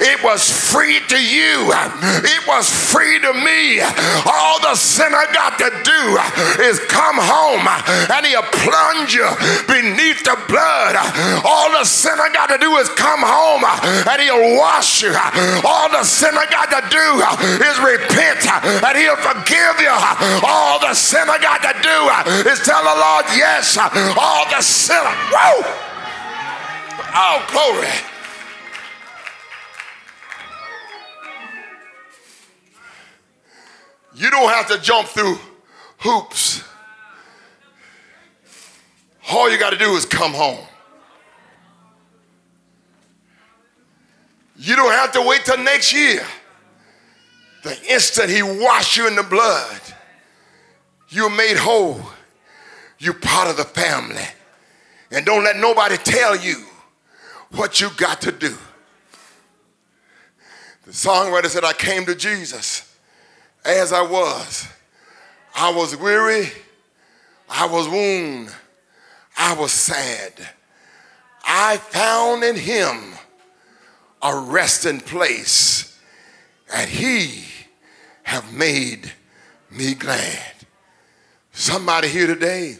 It 0.00 0.22
was 0.22 0.44
free 0.44 1.00
to 1.08 1.16
you, 1.16 1.72
it 2.20 2.42
was 2.46 2.68
free 2.68 3.16
to 3.20 3.32
me. 3.32 3.80
All 4.28 4.60
the 4.60 4.76
sinner 4.76 5.24
got 5.32 5.56
to 5.56 5.72
do 5.84 6.02
is 6.68 6.80
come 6.92 7.16
home 7.16 7.41
home 7.42 7.66
and 7.66 8.26
he'll 8.26 8.46
plunge 8.62 9.14
you 9.14 9.26
beneath 9.66 10.22
the 10.22 10.38
blood. 10.46 10.94
All 11.44 11.70
the 11.74 11.84
sinner 11.84 12.30
got 12.32 12.46
to 12.48 12.58
do 12.58 12.76
is 12.78 12.88
come 12.90 13.20
home 13.22 13.64
and 13.66 14.18
he'll 14.22 14.58
wash 14.58 15.02
you. 15.02 15.14
All 15.66 15.90
the 15.90 16.04
sinner 16.04 16.46
got 16.50 16.70
to 16.70 16.80
do 16.86 17.06
is 17.66 17.76
repent 17.82 18.46
and 18.46 18.94
he'll 18.96 19.18
forgive 19.18 19.76
you. 19.82 19.94
All 20.46 20.78
the 20.80 20.94
sinner 20.94 21.38
got 21.42 21.60
to 21.66 21.74
do 21.82 21.98
is 22.50 22.60
tell 22.60 22.82
the 22.82 22.94
Lord, 22.94 23.26
yes. 23.34 23.76
All 23.78 24.46
the 24.50 24.62
sinner. 24.62 25.14
Whoa! 25.34 25.88
Oh, 27.14 27.44
glory. 27.50 27.88
You 34.14 34.30
don't 34.30 34.50
have 34.50 34.68
to 34.68 34.78
jump 34.78 35.08
through 35.08 35.38
hoops 35.98 36.62
all 39.42 39.50
you 39.50 39.58
got 39.58 39.70
to 39.70 39.76
do 39.76 39.96
is 39.96 40.06
come 40.06 40.32
home. 40.32 40.64
You 44.56 44.76
don't 44.76 44.92
have 44.92 45.10
to 45.12 45.22
wait 45.22 45.44
till 45.44 45.58
next 45.58 45.92
year. 45.92 46.24
The 47.64 47.76
instant 47.90 48.30
he 48.30 48.40
washed 48.42 48.96
you 48.96 49.08
in 49.08 49.16
the 49.16 49.24
blood, 49.24 49.80
you're 51.08 51.28
made 51.28 51.56
whole. 51.56 52.00
You're 53.00 53.14
part 53.14 53.50
of 53.50 53.56
the 53.56 53.64
family. 53.64 54.22
And 55.10 55.26
don't 55.26 55.42
let 55.42 55.56
nobody 55.56 55.96
tell 55.96 56.36
you 56.36 56.64
what 57.50 57.80
you 57.80 57.90
got 57.96 58.20
to 58.20 58.30
do. 58.30 58.56
The 60.84 60.92
songwriter 60.92 61.46
said, 61.46 61.64
I 61.64 61.72
came 61.72 62.06
to 62.06 62.14
Jesus 62.14 62.96
as 63.64 63.92
I 63.92 64.02
was. 64.02 64.68
I 65.56 65.72
was 65.72 65.96
weary, 65.96 66.46
I 67.48 67.66
was 67.66 67.88
wounded, 67.88 68.54
I 69.44 69.54
was 69.54 69.72
sad. 69.72 70.34
I 71.44 71.76
found 71.76 72.44
in 72.44 72.54
him 72.54 73.14
a 74.22 74.38
resting 74.38 75.00
place, 75.00 76.00
and 76.72 76.88
he 76.88 77.42
have 78.22 78.54
made 78.54 79.12
me 79.68 79.94
glad. 79.94 80.54
Somebody 81.50 82.06
here 82.06 82.28
today 82.28 82.76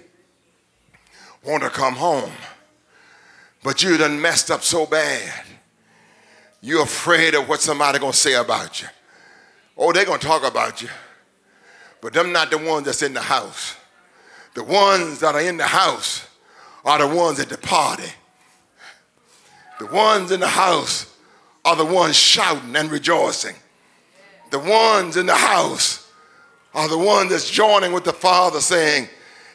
want 1.44 1.64
to 1.64 1.68
come 1.68 1.94
home, 1.94 2.30
but 3.64 3.82
you 3.82 3.96
done 3.96 4.20
messed 4.20 4.48
up 4.52 4.62
so 4.62 4.86
bad. 4.86 5.44
You're 6.60 6.84
afraid 6.84 7.34
of 7.34 7.48
what 7.48 7.60
somebody 7.60 7.98
gonna 7.98 8.12
say 8.12 8.34
about 8.34 8.80
you. 8.80 8.88
Oh, 9.76 9.92
they're 9.92 10.04
gonna 10.04 10.18
talk 10.20 10.44
about 10.44 10.80
you. 10.80 10.90
But 12.00 12.12
them 12.12 12.30
not 12.30 12.52
the 12.52 12.58
ones 12.58 12.86
that's 12.86 13.02
in 13.02 13.14
the 13.14 13.20
house. 13.20 13.74
The 14.54 14.62
ones 14.62 15.18
that 15.18 15.34
are 15.34 15.40
in 15.40 15.56
the 15.56 15.66
house 15.66 16.28
are 16.84 16.98
the 16.98 17.14
ones 17.14 17.38
at 17.40 17.48
the 17.48 17.58
party. 17.58 18.10
The 19.78 19.86
ones 19.86 20.30
in 20.30 20.40
the 20.40 20.48
house 20.48 21.12
are 21.64 21.76
the 21.76 21.84
ones 21.84 22.16
shouting 22.16 22.74
and 22.76 22.90
rejoicing. 22.90 23.56
The 24.50 24.58
ones 24.58 25.16
in 25.16 25.26
the 25.26 25.34
house 25.34 26.10
are 26.74 26.88
the 26.88 26.98
ones 26.98 27.30
that's 27.30 27.50
joining 27.50 27.92
with 27.92 28.04
the 28.04 28.12
Father 28.12 28.60
saying, 28.60 29.08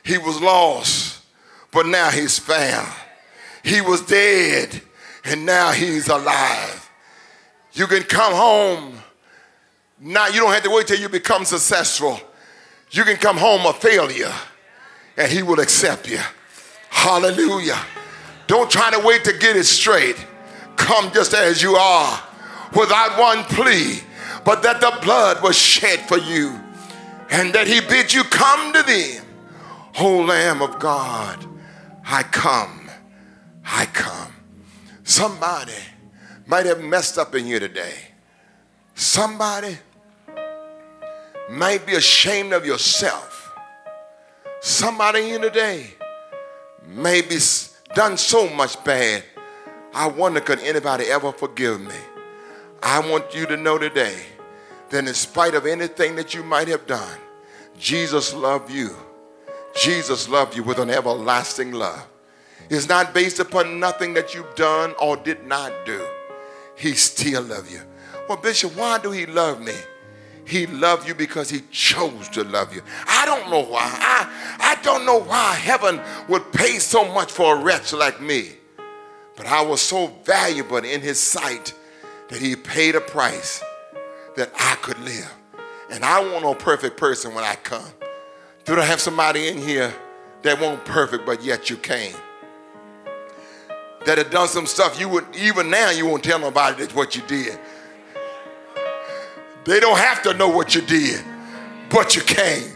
He 0.03 0.17
was 0.17 0.41
lost, 0.41 1.23
but 1.71 1.85
now 1.85 2.09
He's 2.09 2.39
found. 2.39 2.91
He 3.63 3.81
was 3.81 4.01
dead, 4.01 4.81
and 5.23 5.45
now 5.45 5.71
He's 5.71 6.07
alive. 6.07 6.89
You 7.73 7.87
can 7.87 8.03
come 8.03 8.33
home. 8.33 8.97
Now, 9.99 10.27
you 10.27 10.39
don't 10.39 10.53
have 10.53 10.63
to 10.63 10.69
wait 10.69 10.87
till 10.87 10.99
you 10.99 11.09
become 11.09 11.45
successful. 11.45 12.19
You 12.91 13.03
can 13.03 13.17
come 13.17 13.37
home 13.37 13.65
a 13.65 13.73
failure, 13.73 14.33
and 15.15 15.31
He 15.31 15.43
will 15.43 15.59
accept 15.59 16.09
you. 16.09 16.19
Hallelujah. 16.97 17.79
Don't 18.47 18.71
try 18.71 18.89
to 18.89 18.99
wait 18.99 19.23
to 19.25 19.33
get 19.37 19.55
it 19.55 19.65
straight. 19.65 20.17
Come 20.75 21.11
just 21.13 21.33
as 21.35 21.61
you 21.61 21.75
are, 21.75 22.23
without 22.75 23.19
one 23.19 23.43
plea, 23.43 23.99
but 24.43 24.63
that 24.63 24.81
the 24.81 24.97
blood 25.03 25.43
was 25.43 25.55
shed 25.55 25.99
for 26.07 26.17
you, 26.17 26.59
and 27.29 27.53
that 27.53 27.67
He 27.67 27.81
bid 27.81 28.11
you 28.11 28.23
come 28.23 28.73
to 28.73 28.81
Thee. 28.81 29.19
O 29.99 30.21
Lamb 30.21 30.63
of 30.63 30.79
God, 30.79 31.45
I 32.03 32.23
come, 32.23 32.89
I 33.63 33.85
come. 33.85 34.33
Somebody 35.03 35.79
might 36.47 36.65
have 36.65 36.81
messed 36.81 37.19
up 37.19 37.35
in 37.35 37.45
you 37.45 37.59
today. 37.59 37.93
Somebody 38.95 39.77
might 41.51 41.85
be 41.85 41.93
ashamed 41.93 42.53
of 42.53 42.65
yourself. 42.65 43.55
Somebody 44.61 45.21
here 45.21 45.39
today 45.39 45.91
may 46.87 47.21
be 47.21 47.37
done 47.93 48.17
so 48.17 48.49
much 48.49 48.83
bad. 48.83 49.23
I 49.93 50.07
wonder 50.07 50.39
could 50.39 50.59
anybody 50.59 51.05
ever 51.05 51.31
forgive 51.31 51.81
me? 51.81 51.95
I 52.81 52.99
want 53.09 53.33
you 53.33 53.45
to 53.47 53.57
know 53.57 53.77
today 53.77 54.17
that 54.89 55.07
in 55.07 55.13
spite 55.13 55.55
of 55.55 55.65
anything 55.65 56.15
that 56.15 56.33
you 56.33 56.43
might 56.43 56.67
have 56.67 56.85
done, 56.87 57.17
Jesus 57.77 58.33
loved 58.33 58.71
you. 58.71 58.95
Jesus 59.75 60.27
loved 60.29 60.55
you 60.55 60.63
with 60.63 60.79
an 60.79 60.89
everlasting 60.89 61.71
love. 61.71 62.07
It's 62.69 62.89
not 62.89 63.13
based 63.13 63.39
upon 63.39 63.79
nothing 63.79 64.13
that 64.15 64.33
you've 64.33 64.55
done 64.55 64.93
or 64.99 65.15
did 65.17 65.45
not 65.45 65.71
do. 65.85 66.05
He 66.75 66.93
still 66.93 67.43
loves 67.43 67.71
you. 67.71 67.81
Well, 68.27 68.37
Bishop, 68.37 68.75
why 68.75 68.99
do 68.99 69.11
he 69.11 69.25
love 69.25 69.61
me? 69.61 69.73
He 70.47 70.65
loved 70.65 71.05
you 71.05 71.13
because 71.13 71.49
he 71.49 71.61
chose 71.71 72.29
to 72.29 72.43
love 72.45 72.73
you. 72.73 72.81
I 73.05 73.25
don't 73.25 73.51
know 73.51 73.65
why. 73.65 73.81
I, 73.83 74.57
I 74.59 74.81
don't 74.81 75.05
know 75.05 75.19
why 75.19 75.53
heaven 75.55 75.99
would 76.29 76.53
pay 76.53 76.79
so 76.79 77.03
much 77.13 77.33
for 77.33 77.57
a 77.57 77.61
wretch 77.61 77.91
like 77.91 78.21
me. 78.21 78.53
But 79.35 79.45
I 79.45 79.61
was 79.61 79.81
so 79.81 80.07
valuable 80.23 80.77
in 80.77 81.01
his 81.01 81.19
sight 81.19 81.73
that 82.29 82.39
he 82.39 82.55
paid 82.55 82.95
a 82.95 83.01
price 83.01 83.61
that 84.37 84.49
I 84.57 84.75
could 84.75 84.97
live. 84.99 85.33
And 85.91 86.05
I 86.05 86.21
want 86.21 86.43
no 86.43 86.55
perfect 86.55 86.95
person 86.95 87.33
when 87.33 87.43
I 87.43 87.55
come. 87.55 87.91
Do 88.63 88.79
I 88.79 88.85
have 88.85 89.01
somebody 89.01 89.49
in 89.49 89.57
here 89.57 89.93
that 90.43 90.61
won't 90.61 90.85
perfect, 90.85 91.25
but 91.25 91.43
yet 91.43 91.69
you 91.69 91.75
came? 91.75 92.15
That 94.05 94.17
had 94.17 94.29
done 94.29 94.47
some 94.47 94.65
stuff 94.65 94.97
you 94.97 95.09
would, 95.09 95.25
even 95.35 95.69
now, 95.69 95.89
you 95.89 96.05
won't 96.05 96.23
tell 96.23 96.39
nobody 96.39 96.83
that's 96.83 96.95
what 96.95 97.17
you 97.17 97.21
did. 97.27 97.59
They 99.67 99.81
don't 99.81 99.99
have 99.99 100.23
to 100.23 100.33
know 100.33 100.47
what 100.47 100.73
you 100.73 100.81
did, 100.81 101.21
but 101.89 102.15
you 102.15 102.21
came. 102.21 102.71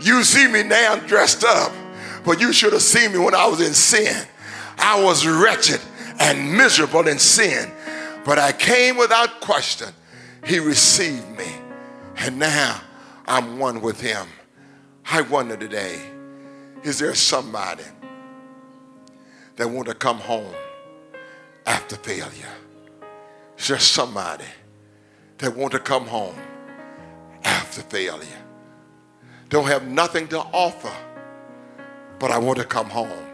You 0.00 0.24
see 0.24 0.48
me 0.48 0.62
now 0.62 0.96
dressed 0.96 1.44
up, 1.44 1.72
but 2.24 2.40
you 2.40 2.54
should 2.54 2.72
have 2.72 2.80
seen 2.80 3.12
me 3.12 3.18
when 3.18 3.34
I 3.34 3.46
was 3.46 3.60
in 3.60 3.74
sin. 3.74 4.26
I 4.78 5.04
was 5.04 5.26
wretched 5.26 5.80
and 6.18 6.56
miserable 6.56 7.06
in 7.06 7.18
sin, 7.18 7.70
but 8.24 8.38
I 8.38 8.52
came 8.52 8.96
without 8.96 9.42
question. 9.42 9.88
He 10.46 10.58
received 10.58 11.28
me, 11.36 11.52
and 12.16 12.38
now 12.38 12.80
I'm 13.26 13.58
one 13.58 13.82
with 13.82 14.00
him. 14.00 14.26
I 15.04 15.20
wonder 15.20 15.58
today, 15.58 16.00
is 16.82 16.98
there 16.98 17.14
somebody 17.14 17.84
that 19.56 19.68
want 19.68 19.86
to 19.88 19.94
come 19.94 20.16
home 20.16 20.54
after 21.66 21.96
failure? 21.96 22.54
Is 23.58 23.68
there 23.68 23.78
somebody 23.78 24.46
that 25.42 25.56
want 25.56 25.72
to 25.72 25.80
come 25.80 26.06
home 26.06 26.36
after 27.42 27.82
failure. 27.82 28.28
Don't 29.48 29.66
have 29.66 29.88
nothing 29.88 30.28
to 30.28 30.38
offer, 30.38 30.92
but 32.20 32.30
I 32.30 32.38
want 32.38 32.60
to 32.60 32.64
come 32.64 32.88
home. 32.88 33.26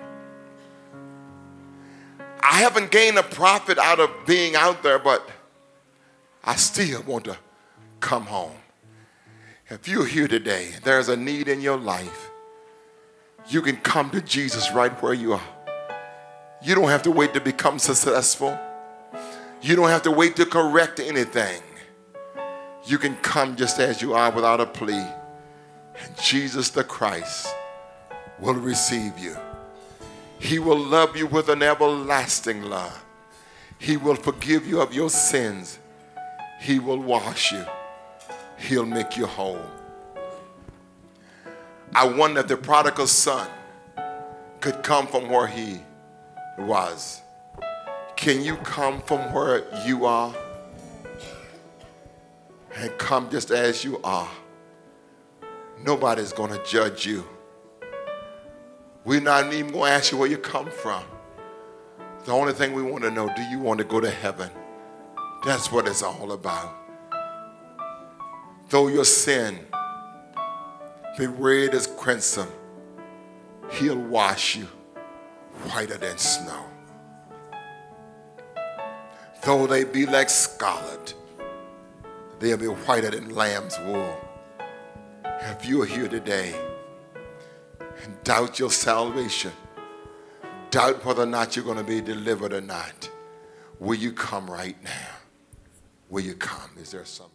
I 2.42 2.60
haven't 2.60 2.90
gained 2.90 3.18
a 3.18 3.22
profit 3.22 3.76
out 3.76 4.00
of 4.00 4.10
being 4.26 4.56
out 4.56 4.82
there, 4.82 4.98
but 4.98 5.28
I 6.42 6.56
still 6.56 7.02
want 7.02 7.26
to 7.26 7.36
come 8.00 8.24
home. 8.24 8.56
If 9.68 9.86
you're 9.86 10.06
here 10.06 10.28
today, 10.28 10.70
there's 10.82 11.10
a 11.10 11.16
need 11.16 11.46
in 11.46 11.60
your 11.60 11.76
life, 11.76 12.30
you 13.50 13.60
can 13.60 13.76
come 13.76 14.08
to 14.10 14.22
Jesus 14.22 14.72
right 14.72 14.92
where 15.02 15.12
you 15.12 15.34
are. 15.34 15.48
You 16.62 16.74
don't 16.74 16.88
have 16.88 17.02
to 17.02 17.10
wait 17.10 17.34
to 17.34 17.40
become 17.42 17.78
successful. 17.78 18.58
You 19.60 19.76
don't 19.76 19.90
have 19.90 20.02
to 20.04 20.10
wait 20.10 20.36
to 20.36 20.46
correct 20.46 21.00
anything. 21.00 21.60
You 22.88 22.96
can 22.96 23.16
come 23.16 23.54
just 23.54 23.78
as 23.80 24.00
you 24.00 24.14
are 24.14 24.30
without 24.30 24.62
a 24.62 24.66
plea. 24.66 25.06
And 26.02 26.16
Jesus 26.22 26.70
the 26.70 26.82
Christ 26.82 27.46
will 28.38 28.54
receive 28.54 29.18
you. 29.18 29.36
He 30.38 30.58
will 30.58 30.78
love 30.78 31.14
you 31.14 31.26
with 31.26 31.50
an 31.50 31.62
everlasting 31.62 32.62
love. 32.62 33.04
He 33.78 33.98
will 33.98 34.14
forgive 34.14 34.66
you 34.66 34.80
of 34.80 34.94
your 34.94 35.10
sins. 35.10 35.78
He 36.62 36.78
will 36.78 36.98
wash 36.98 37.52
you. 37.52 37.64
He'll 38.56 38.86
make 38.86 39.18
you 39.18 39.26
whole. 39.26 39.60
I 41.94 42.06
wonder 42.08 42.40
if 42.40 42.48
the 42.48 42.56
prodigal 42.56 43.06
son 43.06 43.48
could 44.60 44.82
come 44.82 45.06
from 45.06 45.28
where 45.28 45.46
he 45.46 45.80
was. 46.58 47.20
Can 48.16 48.42
you 48.42 48.56
come 48.56 49.02
from 49.02 49.32
where 49.34 49.64
you 49.86 50.06
are? 50.06 50.34
And 52.76 52.96
come 52.98 53.30
just 53.30 53.50
as 53.50 53.84
you 53.84 54.00
are. 54.02 54.30
Nobody's 55.84 56.32
going 56.32 56.52
to 56.52 56.62
judge 56.64 57.06
you. 57.06 57.24
We're 59.04 59.20
not 59.20 59.52
even 59.52 59.72
going 59.72 59.90
to 59.90 59.96
ask 59.96 60.12
you 60.12 60.18
where 60.18 60.28
you 60.28 60.38
come 60.38 60.70
from. 60.70 61.04
The 62.24 62.32
only 62.32 62.52
thing 62.52 62.74
we 62.74 62.82
want 62.82 63.04
to 63.04 63.10
know, 63.10 63.32
do 63.34 63.42
you 63.42 63.58
want 63.58 63.78
to 63.78 63.84
go 63.84 64.00
to 64.00 64.10
heaven? 64.10 64.50
That's 65.44 65.72
what 65.72 65.86
it's 65.86 66.02
all 66.02 66.32
about. 66.32 66.74
Though 68.68 68.88
your 68.88 69.04
sin 69.04 69.58
be 71.16 71.26
red 71.26 71.74
as 71.74 71.86
crimson, 71.86 72.48
he'll 73.70 73.96
wash 73.96 74.56
you 74.56 74.68
whiter 75.70 75.96
than 75.96 76.18
snow. 76.18 76.64
Though 79.44 79.66
they 79.66 79.84
be 79.84 80.04
like 80.04 80.28
scarlet, 80.28 81.14
they'll 82.38 82.56
be 82.56 82.66
whiter 82.66 83.10
than 83.10 83.34
lamb's 83.34 83.78
wool. 83.80 84.18
If 85.24 85.66
you 85.66 85.82
are 85.82 85.86
here 85.86 86.08
today 86.08 86.54
and 88.04 88.22
doubt 88.24 88.58
your 88.58 88.70
salvation, 88.70 89.52
doubt 90.70 91.04
whether 91.04 91.22
or 91.22 91.26
not 91.26 91.56
you're 91.56 91.64
going 91.64 91.78
to 91.78 91.84
be 91.84 92.00
delivered 92.00 92.52
or 92.52 92.60
not, 92.60 93.10
will 93.78 93.96
you 93.96 94.12
come 94.12 94.50
right 94.50 94.76
now? 94.82 95.08
Will 96.10 96.22
you 96.22 96.34
come? 96.34 96.70
Is 96.80 96.90
there 96.90 97.04
some? 97.04 97.30